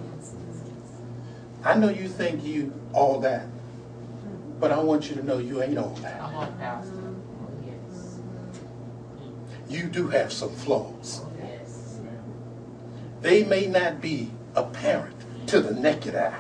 [1.64, 3.46] I know you think you all that,
[4.60, 6.20] but I want you to know you ain't all that.
[6.20, 7.16] Come on, Pastor.
[7.66, 8.20] Yes.
[9.70, 11.22] You do have some flaws.
[13.22, 15.16] They may not be apparent
[15.52, 16.40] to the naked eye.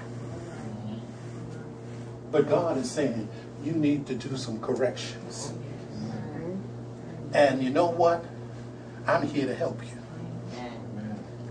[2.32, 3.28] But God is saying
[3.62, 5.52] you need to do some corrections.
[7.34, 8.24] And you know what?
[9.06, 9.98] I'm here to help you.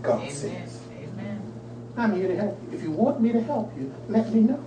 [0.01, 0.31] God Amen.
[0.31, 0.81] says.
[0.97, 1.53] Amen.
[1.95, 2.77] I'm here to help you.
[2.77, 4.63] If you want me to help you, let me know.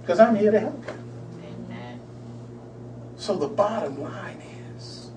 [0.00, 0.94] Because I'm here to help you.
[1.44, 2.00] Amen.
[3.16, 4.42] So the bottom line
[4.78, 5.10] is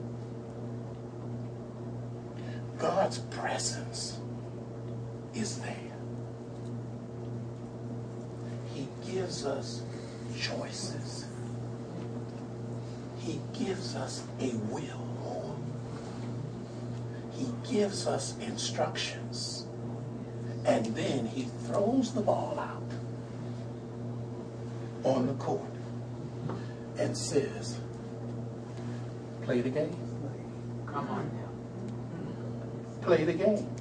[2.77, 4.19] God's presence
[5.33, 5.85] is there.
[8.73, 9.81] He gives us
[10.37, 11.25] choices.
[13.17, 15.57] He gives us a will.
[17.31, 19.67] He gives us instructions.
[20.65, 22.91] And then he throws the ball out
[25.05, 25.61] on the court
[26.97, 27.79] and says,
[29.43, 29.95] play the game.
[30.87, 33.07] Come on now.
[33.07, 33.75] Play the game.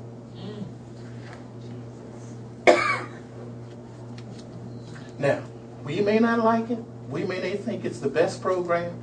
[5.25, 5.43] Now,
[5.85, 6.79] we may not like it.
[7.09, 9.03] We may not think it's the best program.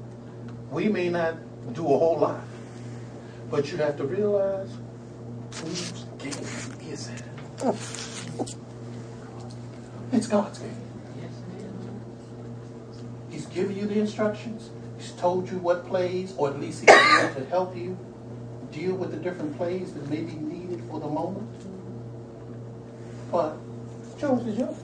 [0.71, 1.35] We may not
[1.73, 2.41] do a whole lot.
[3.49, 4.69] But you have to realize
[5.55, 8.57] whose game is it?
[10.13, 10.75] It's God's game.
[11.21, 13.01] Yes, it is.
[13.29, 14.69] He's given you the instructions.
[14.97, 17.97] He's told you what plays, or at least he's going to help you
[18.73, 21.49] deal with the different plays that may be needed for the moment.
[23.31, 23.55] But
[24.19, 24.75] choice is yours.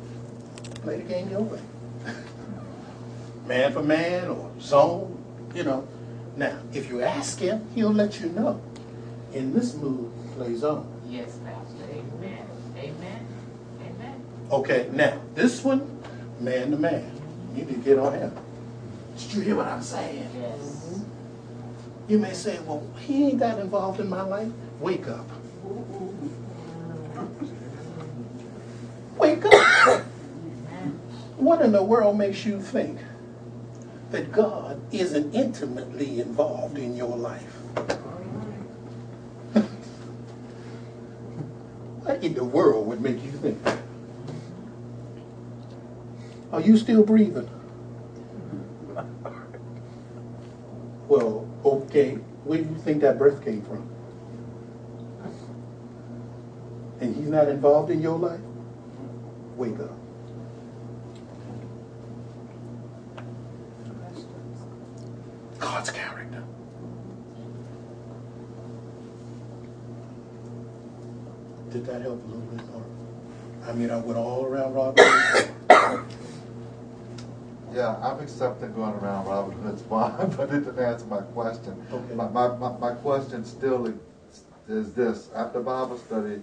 [0.84, 1.60] Play the game your way.
[3.48, 5.18] Man for man or zone,
[5.56, 5.88] you know.
[6.36, 8.62] Now, if you ask him, he'll let you know.
[9.34, 10.88] In this move, play zone.
[11.08, 11.84] Yes, Pastor.
[11.92, 12.48] Amen.
[12.78, 13.28] Amen.
[13.82, 14.22] Amen.
[14.52, 16.00] Okay, now, this one,
[16.40, 17.12] man to man.
[17.56, 18.32] You need to get on him.
[19.18, 20.30] Did you hear what I'm saying?
[20.40, 20.60] Yes.
[20.60, 22.12] Mm-hmm.
[22.12, 24.52] You may say, well, he ain't that involved in my life.
[24.80, 25.26] Wake up.
[29.18, 30.04] Wake up.
[31.38, 33.00] What in the world makes you think
[34.12, 37.54] that God isn't intimately involved in your life?
[42.04, 43.80] what in the world would make you think that?
[46.52, 47.50] Are you still breathing?
[51.08, 52.16] Well, okay.
[52.44, 53.90] Where do you think that breath came from?
[57.00, 58.40] And he's not involved in your life?
[59.56, 60.07] Wake up.
[65.60, 66.44] God's character.
[71.72, 72.86] Did that help a little bit more?
[73.68, 75.52] I mean, I went all around Robert.
[77.78, 81.86] Yeah, I'm accepting going around Robin Hood's barn, but it didn't answer my question.
[81.92, 82.16] Okay.
[82.16, 83.94] My, my, my, my question still is,
[84.68, 86.42] is this, after Bible study,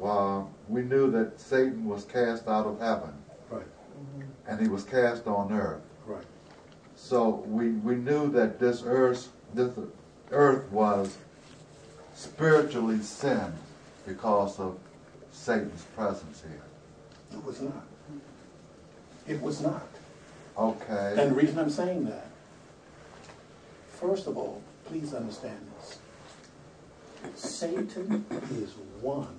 [0.00, 3.12] uh, we knew that Satan was cast out of heaven,
[3.50, 3.66] right,
[4.46, 5.82] and he was cast on earth.
[6.06, 6.24] right,
[7.02, 9.72] So we, we knew that this earth, this
[10.30, 11.16] earth was
[12.14, 13.58] spiritually sinned
[14.06, 14.78] because of
[15.32, 16.62] Satan's presence here.
[17.32, 17.86] It was not.
[19.26, 19.88] It was not.
[20.56, 21.14] Okay.
[21.18, 22.28] And the reason I'm saying that,
[23.88, 25.98] first of all, please understand this.
[27.34, 29.38] Satan is one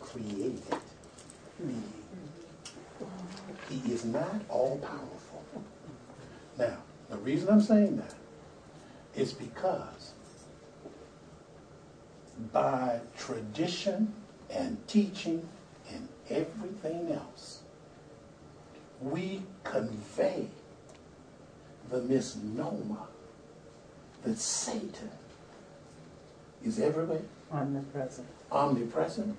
[0.00, 0.62] created
[1.58, 1.92] being.
[3.68, 5.44] He is not all powerful.
[6.58, 6.78] Now,
[7.10, 8.14] the reason I'm saying that
[9.14, 10.12] is because
[12.52, 14.12] by tradition
[14.50, 15.48] and teaching
[15.92, 17.60] and everything else,
[19.00, 20.48] we convey
[21.90, 22.96] the misnomer
[24.24, 25.10] that Satan
[26.64, 27.20] is everywhere,
[27.52, 28.26] Omnipresent.
[28.50, 29.36] omnipresent,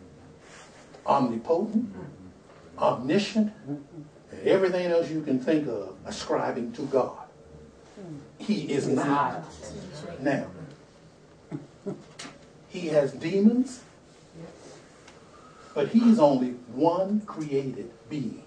[1.06, 2.80] omnipotent, mm-hmm.
[2.84, 3.84] omniscient, and
[4.44, 7.25] everything else you can think of ascribing to God.
[8.38, 9.44] He is not.
[10.20, 10.48] Now,
[12.68, 13.84] he has demons,
[15.74, 18.44] but he's only one created being.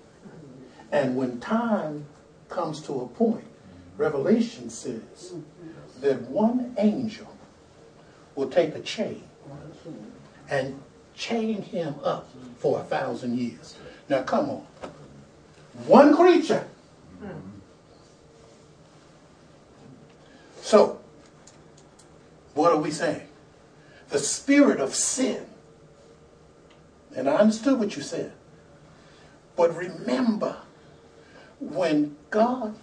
[0.93, 2.07] And when time
[2.49, 3.45] comes to a point,
[3.97, 5.35] Revelation says
[6.01, 7.27] that one angel
[8.35, 9.25] will take a chain
[10.49, 10.81] and
[11.15, 12.29] chain him up
[12.59, 13.77] for a thousand years.
[14.09, 14.67] Now, come on.
[15.87, 16.67] One creature.
[17.21, 17.58] Hmm.
[20.69, 21.01] So,
[22.53, 23.27] what are we saying?
[24.11, 25.47] The spirit of sin.
[27.17, 28.35] And I understood what you said.
[29.57, 30.59] But remember,
[31.59, 32.75] when God,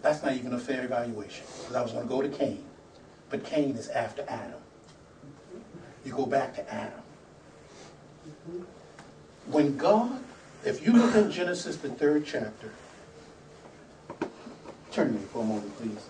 [0.00, 2.64] that's not even a fair evaluation, because I was going to go to Cain,
[3.28, 4.62] but Cain is after Adam.
[6.02, 7.02] You go back to Adam.
[9.48, 10.18] When God,
[10.64, 12.72] if you look in Genesis, the third chapter,
[14.92, 16.06] turn to me for a moment, please.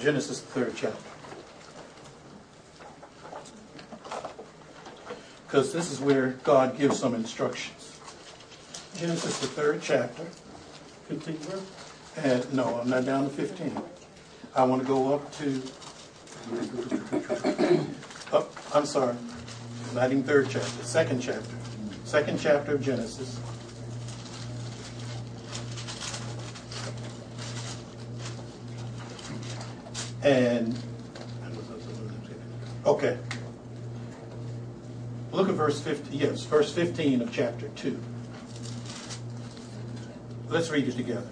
[0.00, 0.98] Genesis, the third chapter.
[5.46, 7.98] Because this is where God gives some instructions.
[8.96, 10.24] Genesis, the third chapter,
[11.08, 11.62] 15 verse.
[12.16, 13.80] And no, I'm not down to 15.
[14.54, 15.62] I want to go up to,
[18.32, 19.14] up, I'm sorry,
[19.94, 21.54] not even third chapter, second chapter.
[22.04, 23.38] Second chapter of Genesis.
[30.22, 30.78] And,
[32.84, 33.18] okay.
[35.32, 37.98] Look at verse 15, yes, verse 15 of chapter 2.
[40.48, 41.28] Let's read it together.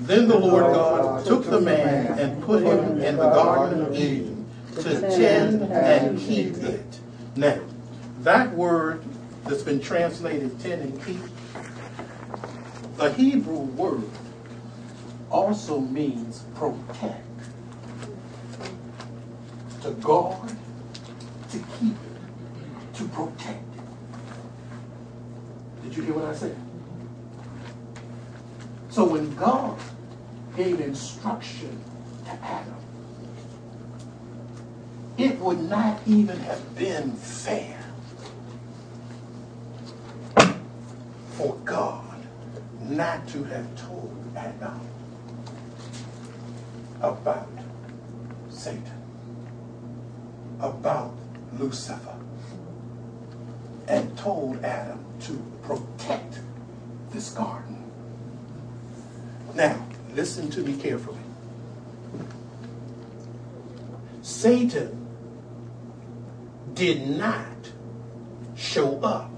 [0.00, 4.46] Then the Lord God took the man and put him in the Garden of Eden
[4.76, 7.00] to tend and keep it.
[7.34, 7.60] Now,
[8.20, 9.02] that word
[9.44, 11.20] that's been translated tend and keep,
[12.96, 14.04] the Hebrew word
[15.30, 17.27] also means protect.
[19.88, 20.50] To guard,
[21.50, 21.96] to keep
[22.92, 23.64] to protect.
[25.82, 26.54] Did you hear what I said?
[28.90, 29.78] So when God
[30.54, 31.82] gave instruction
[32.26, 32.76] to Adam,
[35.16, 37.82] it would not even have been fair
[41.30, 42.26] for God
[42.82, 44.80] not to have told Adam
[47.00, 47.48] about
[48.50, 48.97] Satan,
[50.60, 51.14] about
[51.58, 52.16] Lucifer,
[53.86, 56.40] and told Adam to protect
[57.10, 57.90] this garden.
[59.54, 61.18] Now, listen to me carefully.
[64.22, 65.06] Satan
[66.74, 67.72] did not
[68.56, 69.30] show up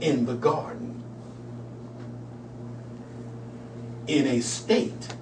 [0.00, 1.02] in the garden
[4.06, 5.14] in a state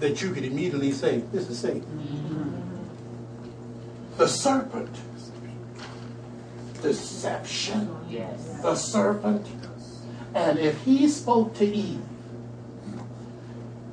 [0.00, 1.82] that you could immediately say, This is Satan.
[1.82, 2.45] Mm-hmm.
[4.16, 4.96] The serpent,
[6.82, 8.60] deception, Yes.
[8.62, 9.46] the serpent,
[10.34, 12.00] and if he spoke to Eve,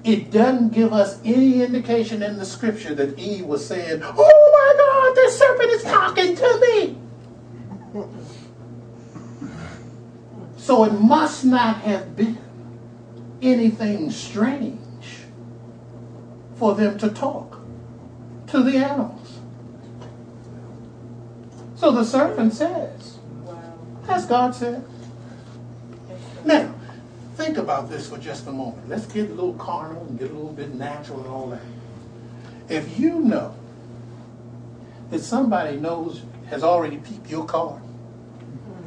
[0.03, 4.74] it doesn't give us any indication in the scripture that Eve was saying, Oh my
[4.78, 6.97] God, this serpent is talking to me.
[10.57, 12.38] So it must not have been
[13.41, 14.80] anything strange
[16.55, 17.59] for them to talk
[18.47, 19.39] to the animals.
[21.84, 23.17] So the serpent says,
[24.07, 24.86] as God said.
[26.45, 26.73] Now,
[27.36, 28.88] think about this for just a moment.
[28.88, 31.59] Let's get a little carnal and get a little bit natural and all that.
[32.69, 33.53] If you know
[35.09, 38.81] that somebody knows, has already peeped your car, mm-hmm.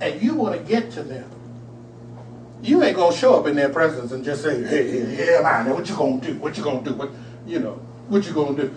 [0.00, 1.28] and you want to get to them,
[2.62, 5.70] you ain't gonna show up in their presence and just say, "Hey, hey, yeah, man,
[5.70, 6.38] what you gonna do?
[6.38, 6.94] What you gonna do?
[6.94, 7.10] What,
[7.48, 8.72] you know, what you gonna do?"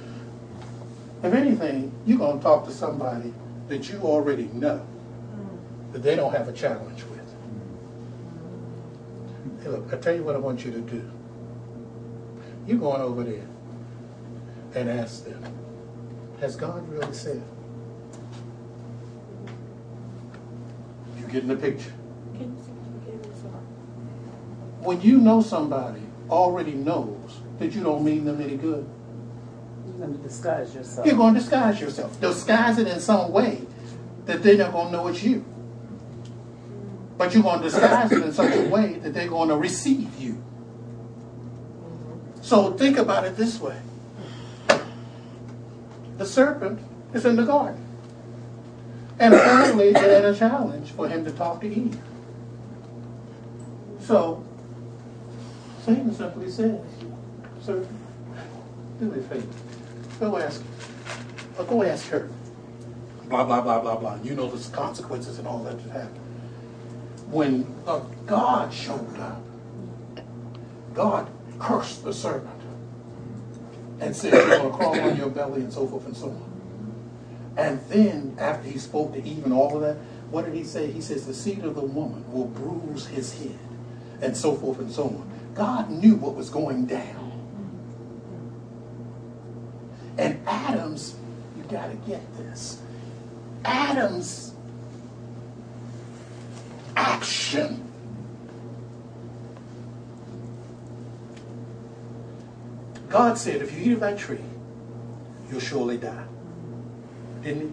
[1.28, 3.34] If anything, you're gonna talk to somebody
[3.67, 4.88] that you already know
[5.91, 7.19] that they don't have a challenge with.
[9.61, 11.11] Hey, look, I tell you what I want you to do.
[12.65, 13.45] You're going over there
[14.73, 15.43] and ask them,
[16.39, 17.43] has God really said?
[21.19, 21.91] You getting the picture?
[24.80, 28.88] When you know somebody already knows that you don't mean them any good,
[29.98, 31.08] You're going to disguise yourself.
[31.08, 32.22] you're going to disguise yourself.
[32.22, 33.66] Disguise it in some way
[34.26, 35.43] that they're not going to know it's you.
[37.18, 40.16] But you're going to disguise it in such a way that they're going to receive
[40.20, 40.43] you.
[42.41, 43.78] So think about it this way
[46.18, 46.80] the serpent
[47.14, 47.84] is in the garden.
[49.20, 51.98] And apparently it had a challenge for him to talk to Eve.
[54.02, 54.45] So
[55.84, 56.80] Satan simply says,
[57.62, 57.98] Serpent,
[59.00, 59.66] do me a favor.
[60.20, 60.63] Go ask
[61.57, 62.30] or go ask her.
[63.26, 64.18] Blah, blah, blah, blah, blah.
[64.24, 66.20] You know the consequences and all that that happened.
[67.30, 69.41] When uh, God showed up,
[70.93, 72.61] God cursed the serpent
[73.99, 76.47] and said, You're going to crawl on your belly and so forth and so on.
[77.57, 79.97] And then, after he spoke to Eve and all of that,
[80.30, 80.91] what did he say?
[80.91, 83.57] He says, The seed of the woman will bruise his head
[84.22, 85.32] and so forth and so on.
[85.53, 87.26] God knew what was going down.
[90.18, 91.15] And Adam's,
[91.57, 92.82] you got to get this,
[93.63, 94.53] Adam's
[96.95, 97.88] action
[103.09, 104.39] God said, if you eat of that tree,
[105.49, 106.26] you'll surely die.
[107.41, 107.72] Didn't he?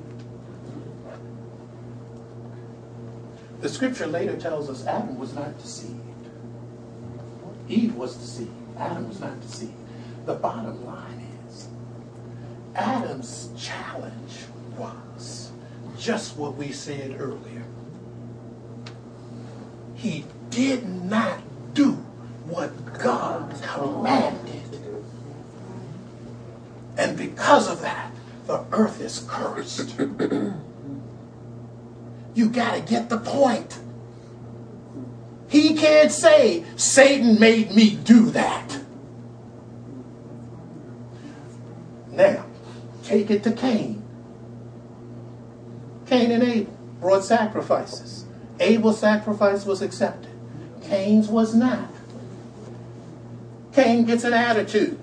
[3.61, 6.01] The scripture later tells us Adam was not deceived.
[7.69, 8.53] Eve was deceived.
[8.79, 9.73] Adam was not deceived.
[10.27, 11.14] The bottom line
[12.75, 14.45] Adam's challenge
[14.77, 15.53] was
[15.99, 17.63] just what we said earlier.
[19.95, 21.41] He did not
[21.75, 21.93] do
[22.47, 24.63] what God commanded.
[26.97, 28.11] And because of that,
[28.47, 29.99] the earth is cursed.
[32.35, 33.79] you got to get the point.
[35.49, 38.81] He can't say, Satan made me do that.
[42.11, 42.45] Now,
[43.05, 44.03] take it to Cain.
[46.07, 48.25] Cain and Abel brought sacrifices.
[48.61, 50.31] Abel's sacrifice was accepted.
[50.83, 51.91] Cain's was not.
[53.73, 54.99] Cain gets an attitude.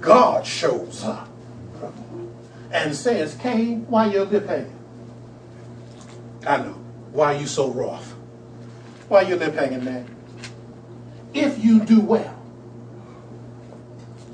[0.00, 1.28] God shows up
[2.70, 4.78] and says, Cain, why your lip hanging?
[6.46, 6.78] I know.
[7.12, 8.14] Why are you so rough?
[9.08, 10.06] Why your lip hanging man?
[11.32, 12.34] If you do well,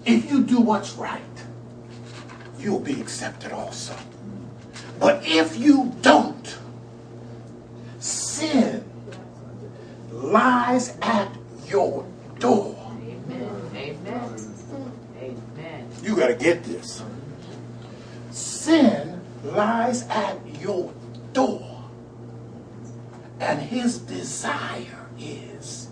[0.05, 1.23] if you do what's right,
[2.65, 3.95] you'll be accepted also.
[4.99, 6.59] But if you don't,
[7.99, 8.85] sin
[10.11, 11.29] lies at
[11.67, 12.07] your
[12.39, 12.75] door.
[16.03, 17.03] You got to get this.
[18.31, 20.93] Sin lies at your
[21.33, 21.85] door.
[23.41, 25.89] And his desire is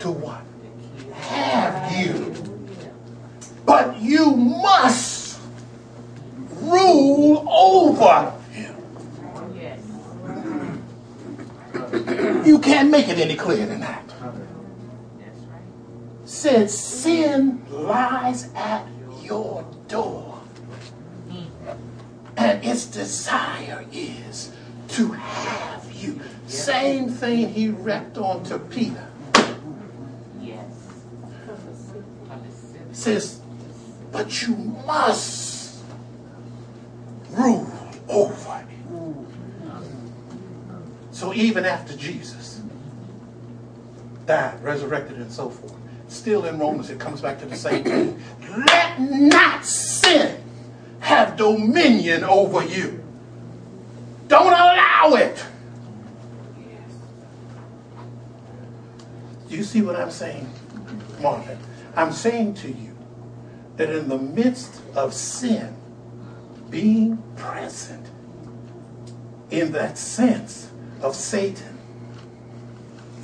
[0.00, 0.42] to what?
[1.12, 2.34] Have you.
[3.64, 5.23] But you must
[6.64, 8.74] rule over him.
[9.54, 9.80] Yes.
[12.46, 14.06] You can't make it any clearer than that.
[14.08, 15.62] That's right.
[16.24, 18.86] Said sin lies at
[19.22, 20.32] your door.
[22.36, 24.50] And its desire is
[24.88, 26.20] to have you.
[26.48, 29.08] Same thing he wrecked onto Peter.
[30.42, 30.66] Yes.
[31.46, 32.92] From the sin.
[32.92, 33.40] Says,
[34.10, 35.53] but you must
[37.36, 37.70] rule
[38.08, 38.66] over it.
[41.10, 42.60] So even after Jesus
[44.26, 45.74] died, resurrected, and so forth,
[46.08, 48.22] still in Romans it comes back to the same thing.
[48.66, 50.42] Let not sin
[51.00, 53.02] have dominion over you.
[54.28, 55.44] Don't allow it.
[59.48, 60.50] Do you see what I'm saying,
[61.20, 61.58] Marvin?
[61.94, 62.96] I'm saying to you
[63.76, 65.76] that in the midst of sin
[66.74, 68.04] being present,
[69.48, 70.72] in that sense
[71.02, 71.78] of Satan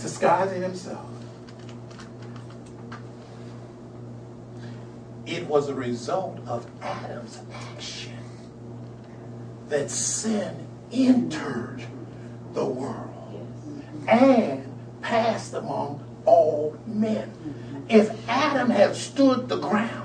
[0.00, 1.10] disguising himself,
[5.26, 8.22] it was a result of Adam's action
[9.68, 11.82] that sin entered
[12.54, 13.48] the world
[14.06, 14.62] and
[15.02, 17.32] passed among all men.
[17.88, 19.99] If Adam had stood the ground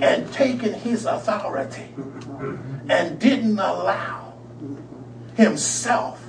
[0.00, 1.88] and taken his authority
[2.88, 4.34] and didn't allow
[5.36, 6.24] himself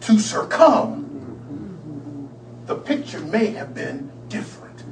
[0.00, 2.30] to succumb,
[2.66, 4.82] the picture may have been different.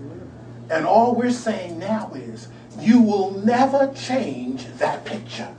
[0.70, 5.54] And all we're saying now is you will never change that picture.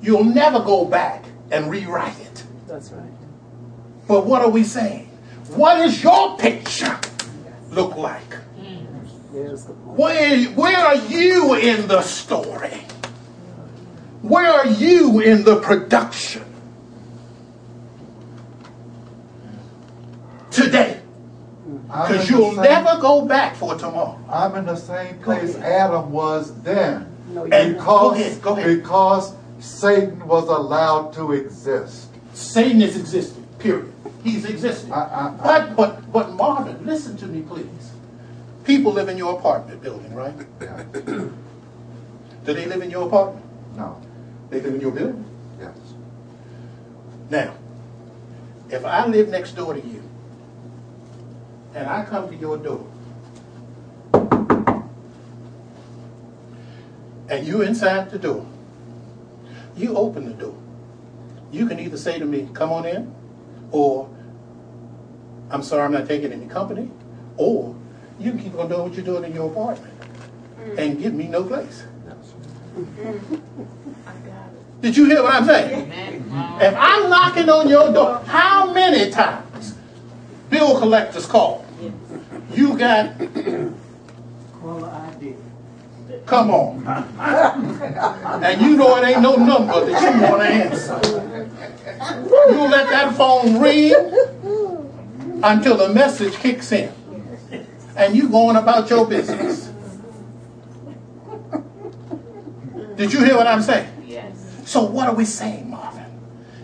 [0.00, 2.44] You'll never go back and rewrite it.
[2.66, 3.10] That's right.
[4.08, 5.06] But what are we saying?
[5.54, 6.98] What does your picture
[7.70, 8.22] look like?
[9.36, 9.98] There's the point.
[9.98, 12.86] Where, where are you in the story?
[14.22, 16.42] Where are you in the production?
[20.50, 21.00] Today.
[21.86, 24.18] Because you'll same- never go back for tomorrow.
[24.32, 27.06] I'm in the same place Adam was then.
[27.34, 28.82] No, you And go Because, ahead, go ahead.
[28.82, 32.08] because Satan was allowed to exist.
[32.32, 33.92] Satan is existing, period.
[34.24, 34.92] He's existing.
[34.94, 37.66] I- I- I- But, but, but Marvin, listen to me, please.
[38.66, 40.34] People live in your apartment building, right?
[40.60, 40.82] Yeah.
[40.92, 41.32] Do
[42.44, 43.46] they live in your apartment?
[43.76, 44.02] No.
[44.50, 45.24] They live in your building?
[45.60, 45.76] Yes.
[47.30, 47.54] Now,
[48.68, 50.02] if I live next door to you,
[51.74, 52.84] and I come to your door,
[57.28, 58.44] and you inside the door,
[59.76, 60.56] you open the door.
[61.52, 63.14] You can either say to me, come on in,
[63.70, 64.08] or
[65.50, 66.90] I'm sorry, I'm not taking any company,
[67.36, 67.76] or
[68.18, 69.94] you can keep on doing what you're doing in your apartment
[70.78, 71.84] and give me no place.
[72.06, 73.16] Yes.
[74.82, 75.90] Did you hear what I'm saying?
[75.90, 76.58] Amen.
[76.60, 79.74] If I'm knocking on your door, how many times
[80.50, 81.64] bill collectors call?
[82.52, 83.18] You got,
[84.60, 85.34] Caller ID.
[86.26, 86.86] come on.
[88.44, 91.00] And you know it ain't no number that you want to answer.
[92.52, 93.94] You let that phone ring
[95.42, 96.92] until the message kicks in.
[97.96, 99.72] And you going about your business.
[102.96, 103.90] Did you hear what I'm saying?
[104.06, 104.32] Yes.
[104.64, 106.04] So what are we saying, Marvin?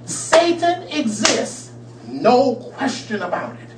[0.06, 1.72] Satan exists,
[2.06, 3.68] no question about it.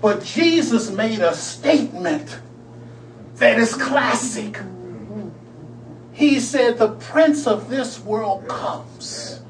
[0.00, 2.40] But Jesus made a statement
[3.36, 4.58] that is classic.
[6.12, 9.40] He said, The prince of this world comes,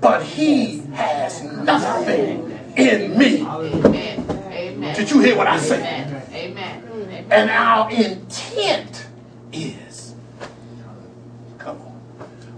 [0.00, 3.42] but he has nothing in me.
[3.46, 4.45] Amen.
[4.76, 4.94] Amen.
[4.94, 5.80] Did you hear what I said?
[5.80, 6.22] Amen.
[6.34, 6.84] Amen.
[6.92, 7.26] Amen.
[7.30, 9.06] And our intent
[9.50, 10.14] is,
[11.56, 11.92] come on,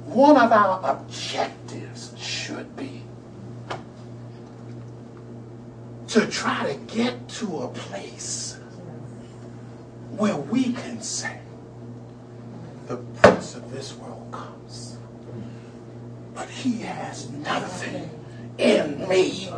[0.07, 3.05] one of our objectives should be
[6.09, 8.59] to try to get to a place
[10.16, 11.39] where we can say,
[12.89, 14.97] the prince of this world comes,
[16.35, 18.11] but he has nothing
[18.57, 19.49] in me.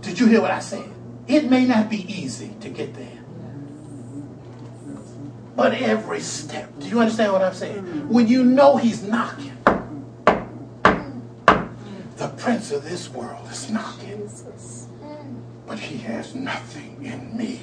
[0.00, 0.84] Did you hear what I said?
[1.26, 3.18] It may not be easy to get there.
[5.56, 8.08] But every step, do you understand what I'm saying?
[8.08, 9.56] When you know he's knocking,
[12.16, 14.28] the prince of this world is knocking,
[15.66, 17.60] but he has nothing in me.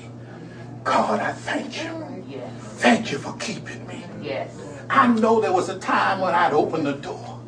[0.83, 2.23] God, I thank you.
[2.29, 2.51] Yes.
[2.79, 4.03] Thank you for keeping me.
[4.21, 4.55] Yes.
[4.89, 7.39] I know there was a time when I'd open the door.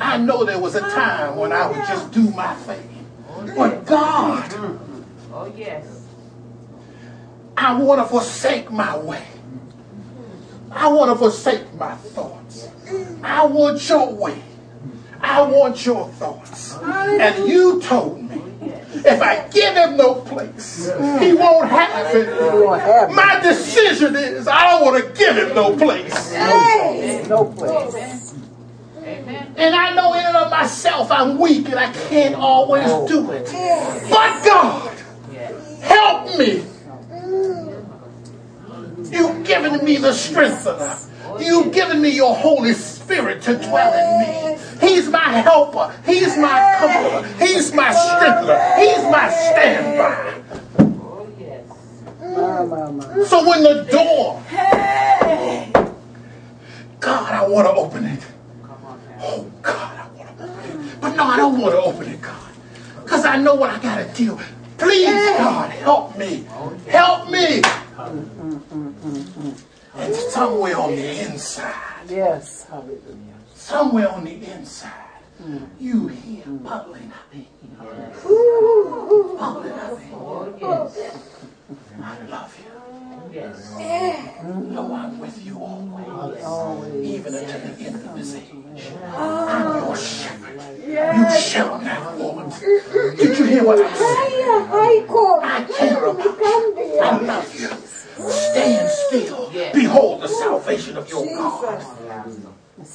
[0.00, 2.95] I know there was a time when I would just do my thing.
[3.54, 4.52] But God,
[5.32, 6.06] Oh, yes.
[7.56, 9.22] I want to forsake my way.
[10.70, 12.68] I want to forsake my thoughts.
[13.22, 14.42] I want your way.
[15.20, 16.76] I want your thoughts.
[16.82, 18.42] And you told me
[18.94, 20.86] if I give him no place,
[21.20, 23.14] he won't have it.
[23.14, 26.32] My decision is I don't want to give him no place.
[27.28, 28.25] no place.
[29.56, 33.08] And I know in and of myself I'm weak and I can't always oh.
[33.08, 33.46] do it.
[34.10, 34.96] But God,
[35.80, 36.64] help me.
[39.10, 41.10] You've given me the strength enough.
[41.40, 44.58] You've given me your Holy Spirit to dwell in me.
[44.80, 45.94] He's my helper.
[46.04, 47.44] He's my comforter.
[47.44, 48.60] He's my strengthener.
[48.76, 50.42] He's my standby.
[52.38, 53.24] Oh.
[53.26, 54.42] So when the door,
[57.00, 58.35] God, I want to open it.
[59.18, 59.24] Come on now.
[59.24, 61.00] Oh, God, I want to open it.
[61.00, 62.50] But no, I don't want to open it, God.
[63.02, 64.38] Because I know what I got to do.
[64.78, 65.06] Please,
[65.38, 66.46] God, help me.
[66.88, 67.62] Help me.
[69.94, 71.74] And somewhere on the inside,
[72.08, 72.66] Yes.
[72.70, 73.00] Hallelujah.
[73.54, 74.92] somewhere on the inside,
[75.80, 77.48] you hear bubbling of me.
[79.38, 80.08] Bubbling of me.
[80.12, 80.92] Oh.
[82.02, 82.75] I love you.
[83.36, 83.76] Yes.
[83.78, 86.42] No, I'm with you always.
[86.42, 87.04] Always.
[87.04, 88.50] Even until the end of this age.
[89.14, 90.58] I'm your shepherd.
[90.88, 92.58] You shall not want.
[93.18, 94.06] Did you hear what I said?
[95.44, 96.98] I care about you.
[96.98, 97.68] I love you.
[98.30, 99.52] Stand still.
[99.74, 101.84] Behold the salvation of your God.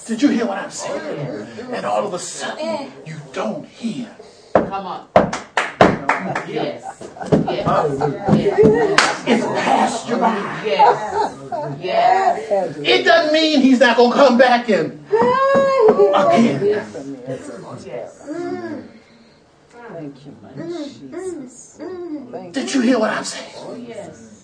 [0.07, 1.47] Did you hear what I'm saying?
[1.71, 4.15] And all of a sudden, you don't hear.
[4.55, 5.07] Come on.
[6.47, 6.47] Yes.
[6.47, 7.65] Yes.
[8.34, 9.24] Yes.
[9.28, 10.65] It's past your mind.
[10.67, 11.38] Yes.
[11.80, 12.78] Yes.
[12.78, 16.65] It doesn't mean he's not going to come back and again.
[16.65, 16.91] Yes.
[16.91, 17.19] from me.
[17.86, 18.30] Yes.
[19.72, 21.78] Thank you, my Jesus.
[22.32, 22.53] Thank.
[22.53, 23.53] Did you hear what I'm saying?
[23.57, 24.38] Oh, yes.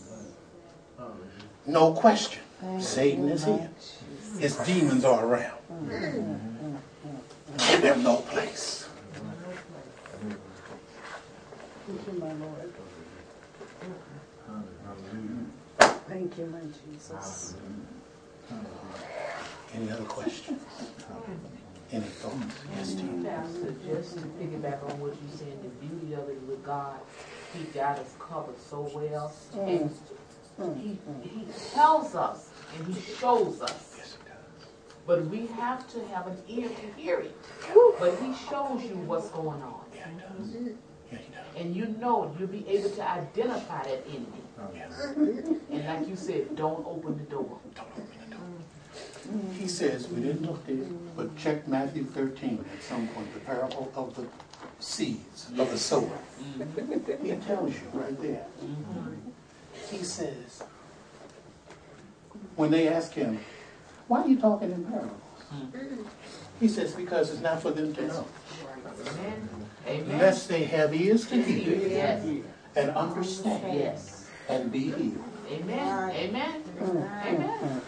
[1.65, 2.41] No question.
[2.59, 3.69] Thank Satan is here.
[3.80, 4.39] Jesus.
[4.39, 5.57] His demons are around.
[7.57, 8.88] Give them no place.
[11.88, 12.73] Thank you, my Lord.
[16.09, 16.59] Thank you, my
[16.91, 17.55] Jesus.
[19.73, 20.61] Any other questions?
[21.93, 22.55] Any thoughts?
[22.75, 23.23] Yes, Steve.
[23.23, 26.99] Pastor, just to piggyback on what you said, the beauty of it with God,
[27.53, 29.33] He got us covered so well.
[29.57, 29.89] And
[30.83, 33.95] he, he tells us and He shows us.
[33.97, 34.67] Yes, it does.
[35.05, 37.38] But we have to have an ear to hear it.
[37.97, 39.85] But He shows you what's going on.
[39.95, 40.73] Yeah, he does.
[41.12, 41.62] Yeah, he does.
[41.66, 44.28] And you know, you'll be able to identify that enemy.
[44.60, 45.14] Oh, Yes.
[45.72, 47.60] And like you said, don't open the door.
[47.76, 49.51] Don't open the door.
[49.58, 50.86] He says, we didn't look there,
[51.16, 54.26] but check Matthew 13 at some point, the parable of the
[54.80, 56.18] seeds, of the sower.
[56.58, 57.26] Mm-hmm.
[57.26, 58.45] He tells you right there.
[58.64, 59.14] Mm-hmm.
[59.91, 60.64] He says,
[62.55, 63.39] when they ask him,
[64.08, 65.22] why are you talking in parables?
[65.53, 66.05] Mm.
[66.60, 68.26] He says, because it's not for them to know.
[69.05, 69.49] Amen.
[69.88, 70.19] Amen.
[70.19, 72.25] Lest they have ears to hear Yes.
[72.75, 74.25] and understand Yes.
[74.49, 75.23] and be healed.
[75.49, 76.11] Amen.
[76.11, 76.63] Amen.
[76.81, 77.81] Amen.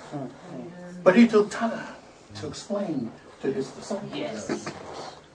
[1.04, 1.95] But he took time
[2.36, 4.66] to explain to his disciples Yes.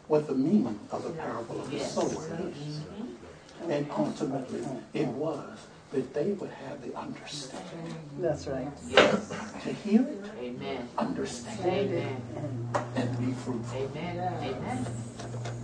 [0.09, 1.93] what the meaning of the parable of the Yes.
[1.93, 2.81] sower is.
[2.81, 3.71] Mm-hmm.
[3.71, 5.59] And ultimately, it was
[5.93, 8.69] that they would have the understanding That's right.
[8.89, 9.31] Yes.
[9.63, 10.89] to hear it, Amen.
[10.99, 12.07] understand it,
[12.37, 12.69] Amen.
[12.97, 13.89] and be fruitful.
[13.95, 14.35] Amen.
[14.43, 14.87] Amen.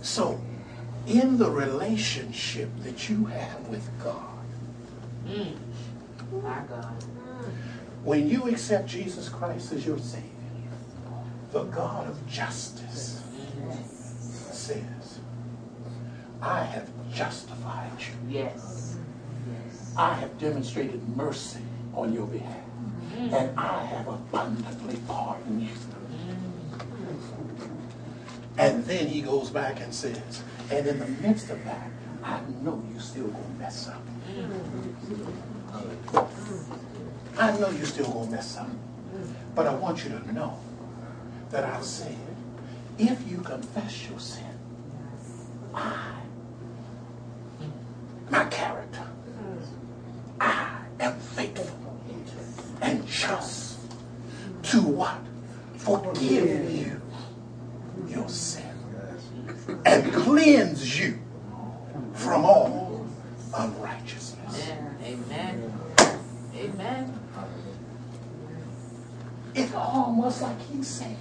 [0.01, 0.39] So,
[1.07, 4.27] in the relationship that you have with God,
[5.27, 5.53] Mm.
[6.43, 6.93] My God.
[6.99, 7.51] Mm.
[8.03, 10.27] when you accept Jesus Christ as your Savior,
[11.51, 13.21] the God of justice
[14.51, 15.19] says,
[16.41, 18.39] I have justified you.
[18.39, 18.95] Yes.
[19.47, 19.93] Yes.
[19.97, 21.61] I have demonstrated mercy
[21.93, 22.63] on your behalf,
[23.15, 23.31] mm.
[23.33, 25.69] and I have abundantly pardoned you.
[25.69, 26.41] Mm.
[28.61, 31.89] And then he goes back and says, and in the midst of that,
[32.23, 34.03] I know you still gonna mess up.
[37.39, 38.69] I know you still gonna mess up.
[39.55, 40.59] But I want you to know
[41.49, 42.15] that I said,
[42.99, 44.45] if you confess your sin,
[45.73, 46.21] I,
[48.29, 49.07] my character,
[50.39, 51.99] I am faithful
[52.79, 53.79] and just
[54.63, 55.17] to what?
[55.77, 57.01] Forgive you
[58.07, 58.63] your sin
[59.85, 61.17] and cleanse you
[62.13, 63.05] from all
[63.57, 64.69] unrighteousness.
[64.69, 64.97] Amen.
[65.03, 65.73] Amen.
[66.55, 67.19] Amen.
[69.55, 71.17] It's almost like he's saying,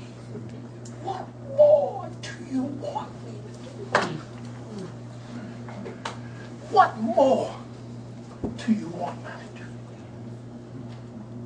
[1.02, 1.26] What
[1.56, 3.32] more do you want me
[3.94, 4.14] to do?
[6.70, 7.54] What more
[8.56, 9.68] do you want me to do?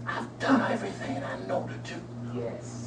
[0.06, 2.00] I've done everything I know to do.
[2.34, 2.84] Yes.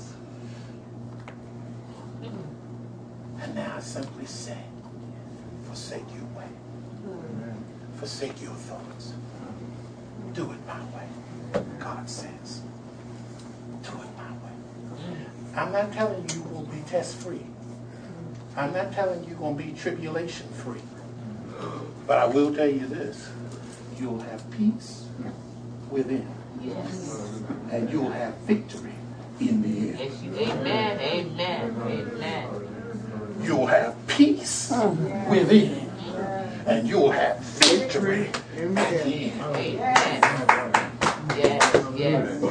[3.41, 4.57] And now I simply say,
[5.63, 6.47] forsake your way.
[7.97, 9.13] Forsake your thoughts.
[10.33, 11.63] Do it my way.
[11.79, 12.61] God says,
[13.83, 15.17] do it my way.
[15.55, 17.45] I'm not telling you will be test free.
[18.55, 20.81] I'm not telling you going to be tribulation free.
[22.05, 23.29] But I will tell you this.
[23.99, 25.05] You'll have peace
[25.89, 26.27] within.
[26.61, 27.41] Yes.
[27.71, 28.93] And you'll have victory
[29.39, 29.99] in the end.
[29.99, 30.21] Yes.
[30.23, 30.35] You.
[30.35, 30.99] Amen.
[30.99, 31.75] Amen.
[31.81, 32.47] Amen.
[33.41, 34.71] You'll have peace
[35.29, 35.89] within,
[36.65, 39.41] and you'll have victory at the end.
[39.55, 39.87] Amen.
[41.37, 41.61] Yes.
[41.95, 42.41] Yes.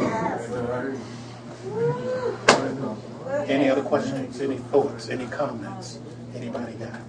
[3.48, 5.98] Any other questions, any thoughts, any comments?
[6.34, 7.00] Anybody got?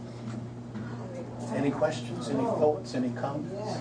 [1.55, 3.79] Any questions, any thoughts, any comments?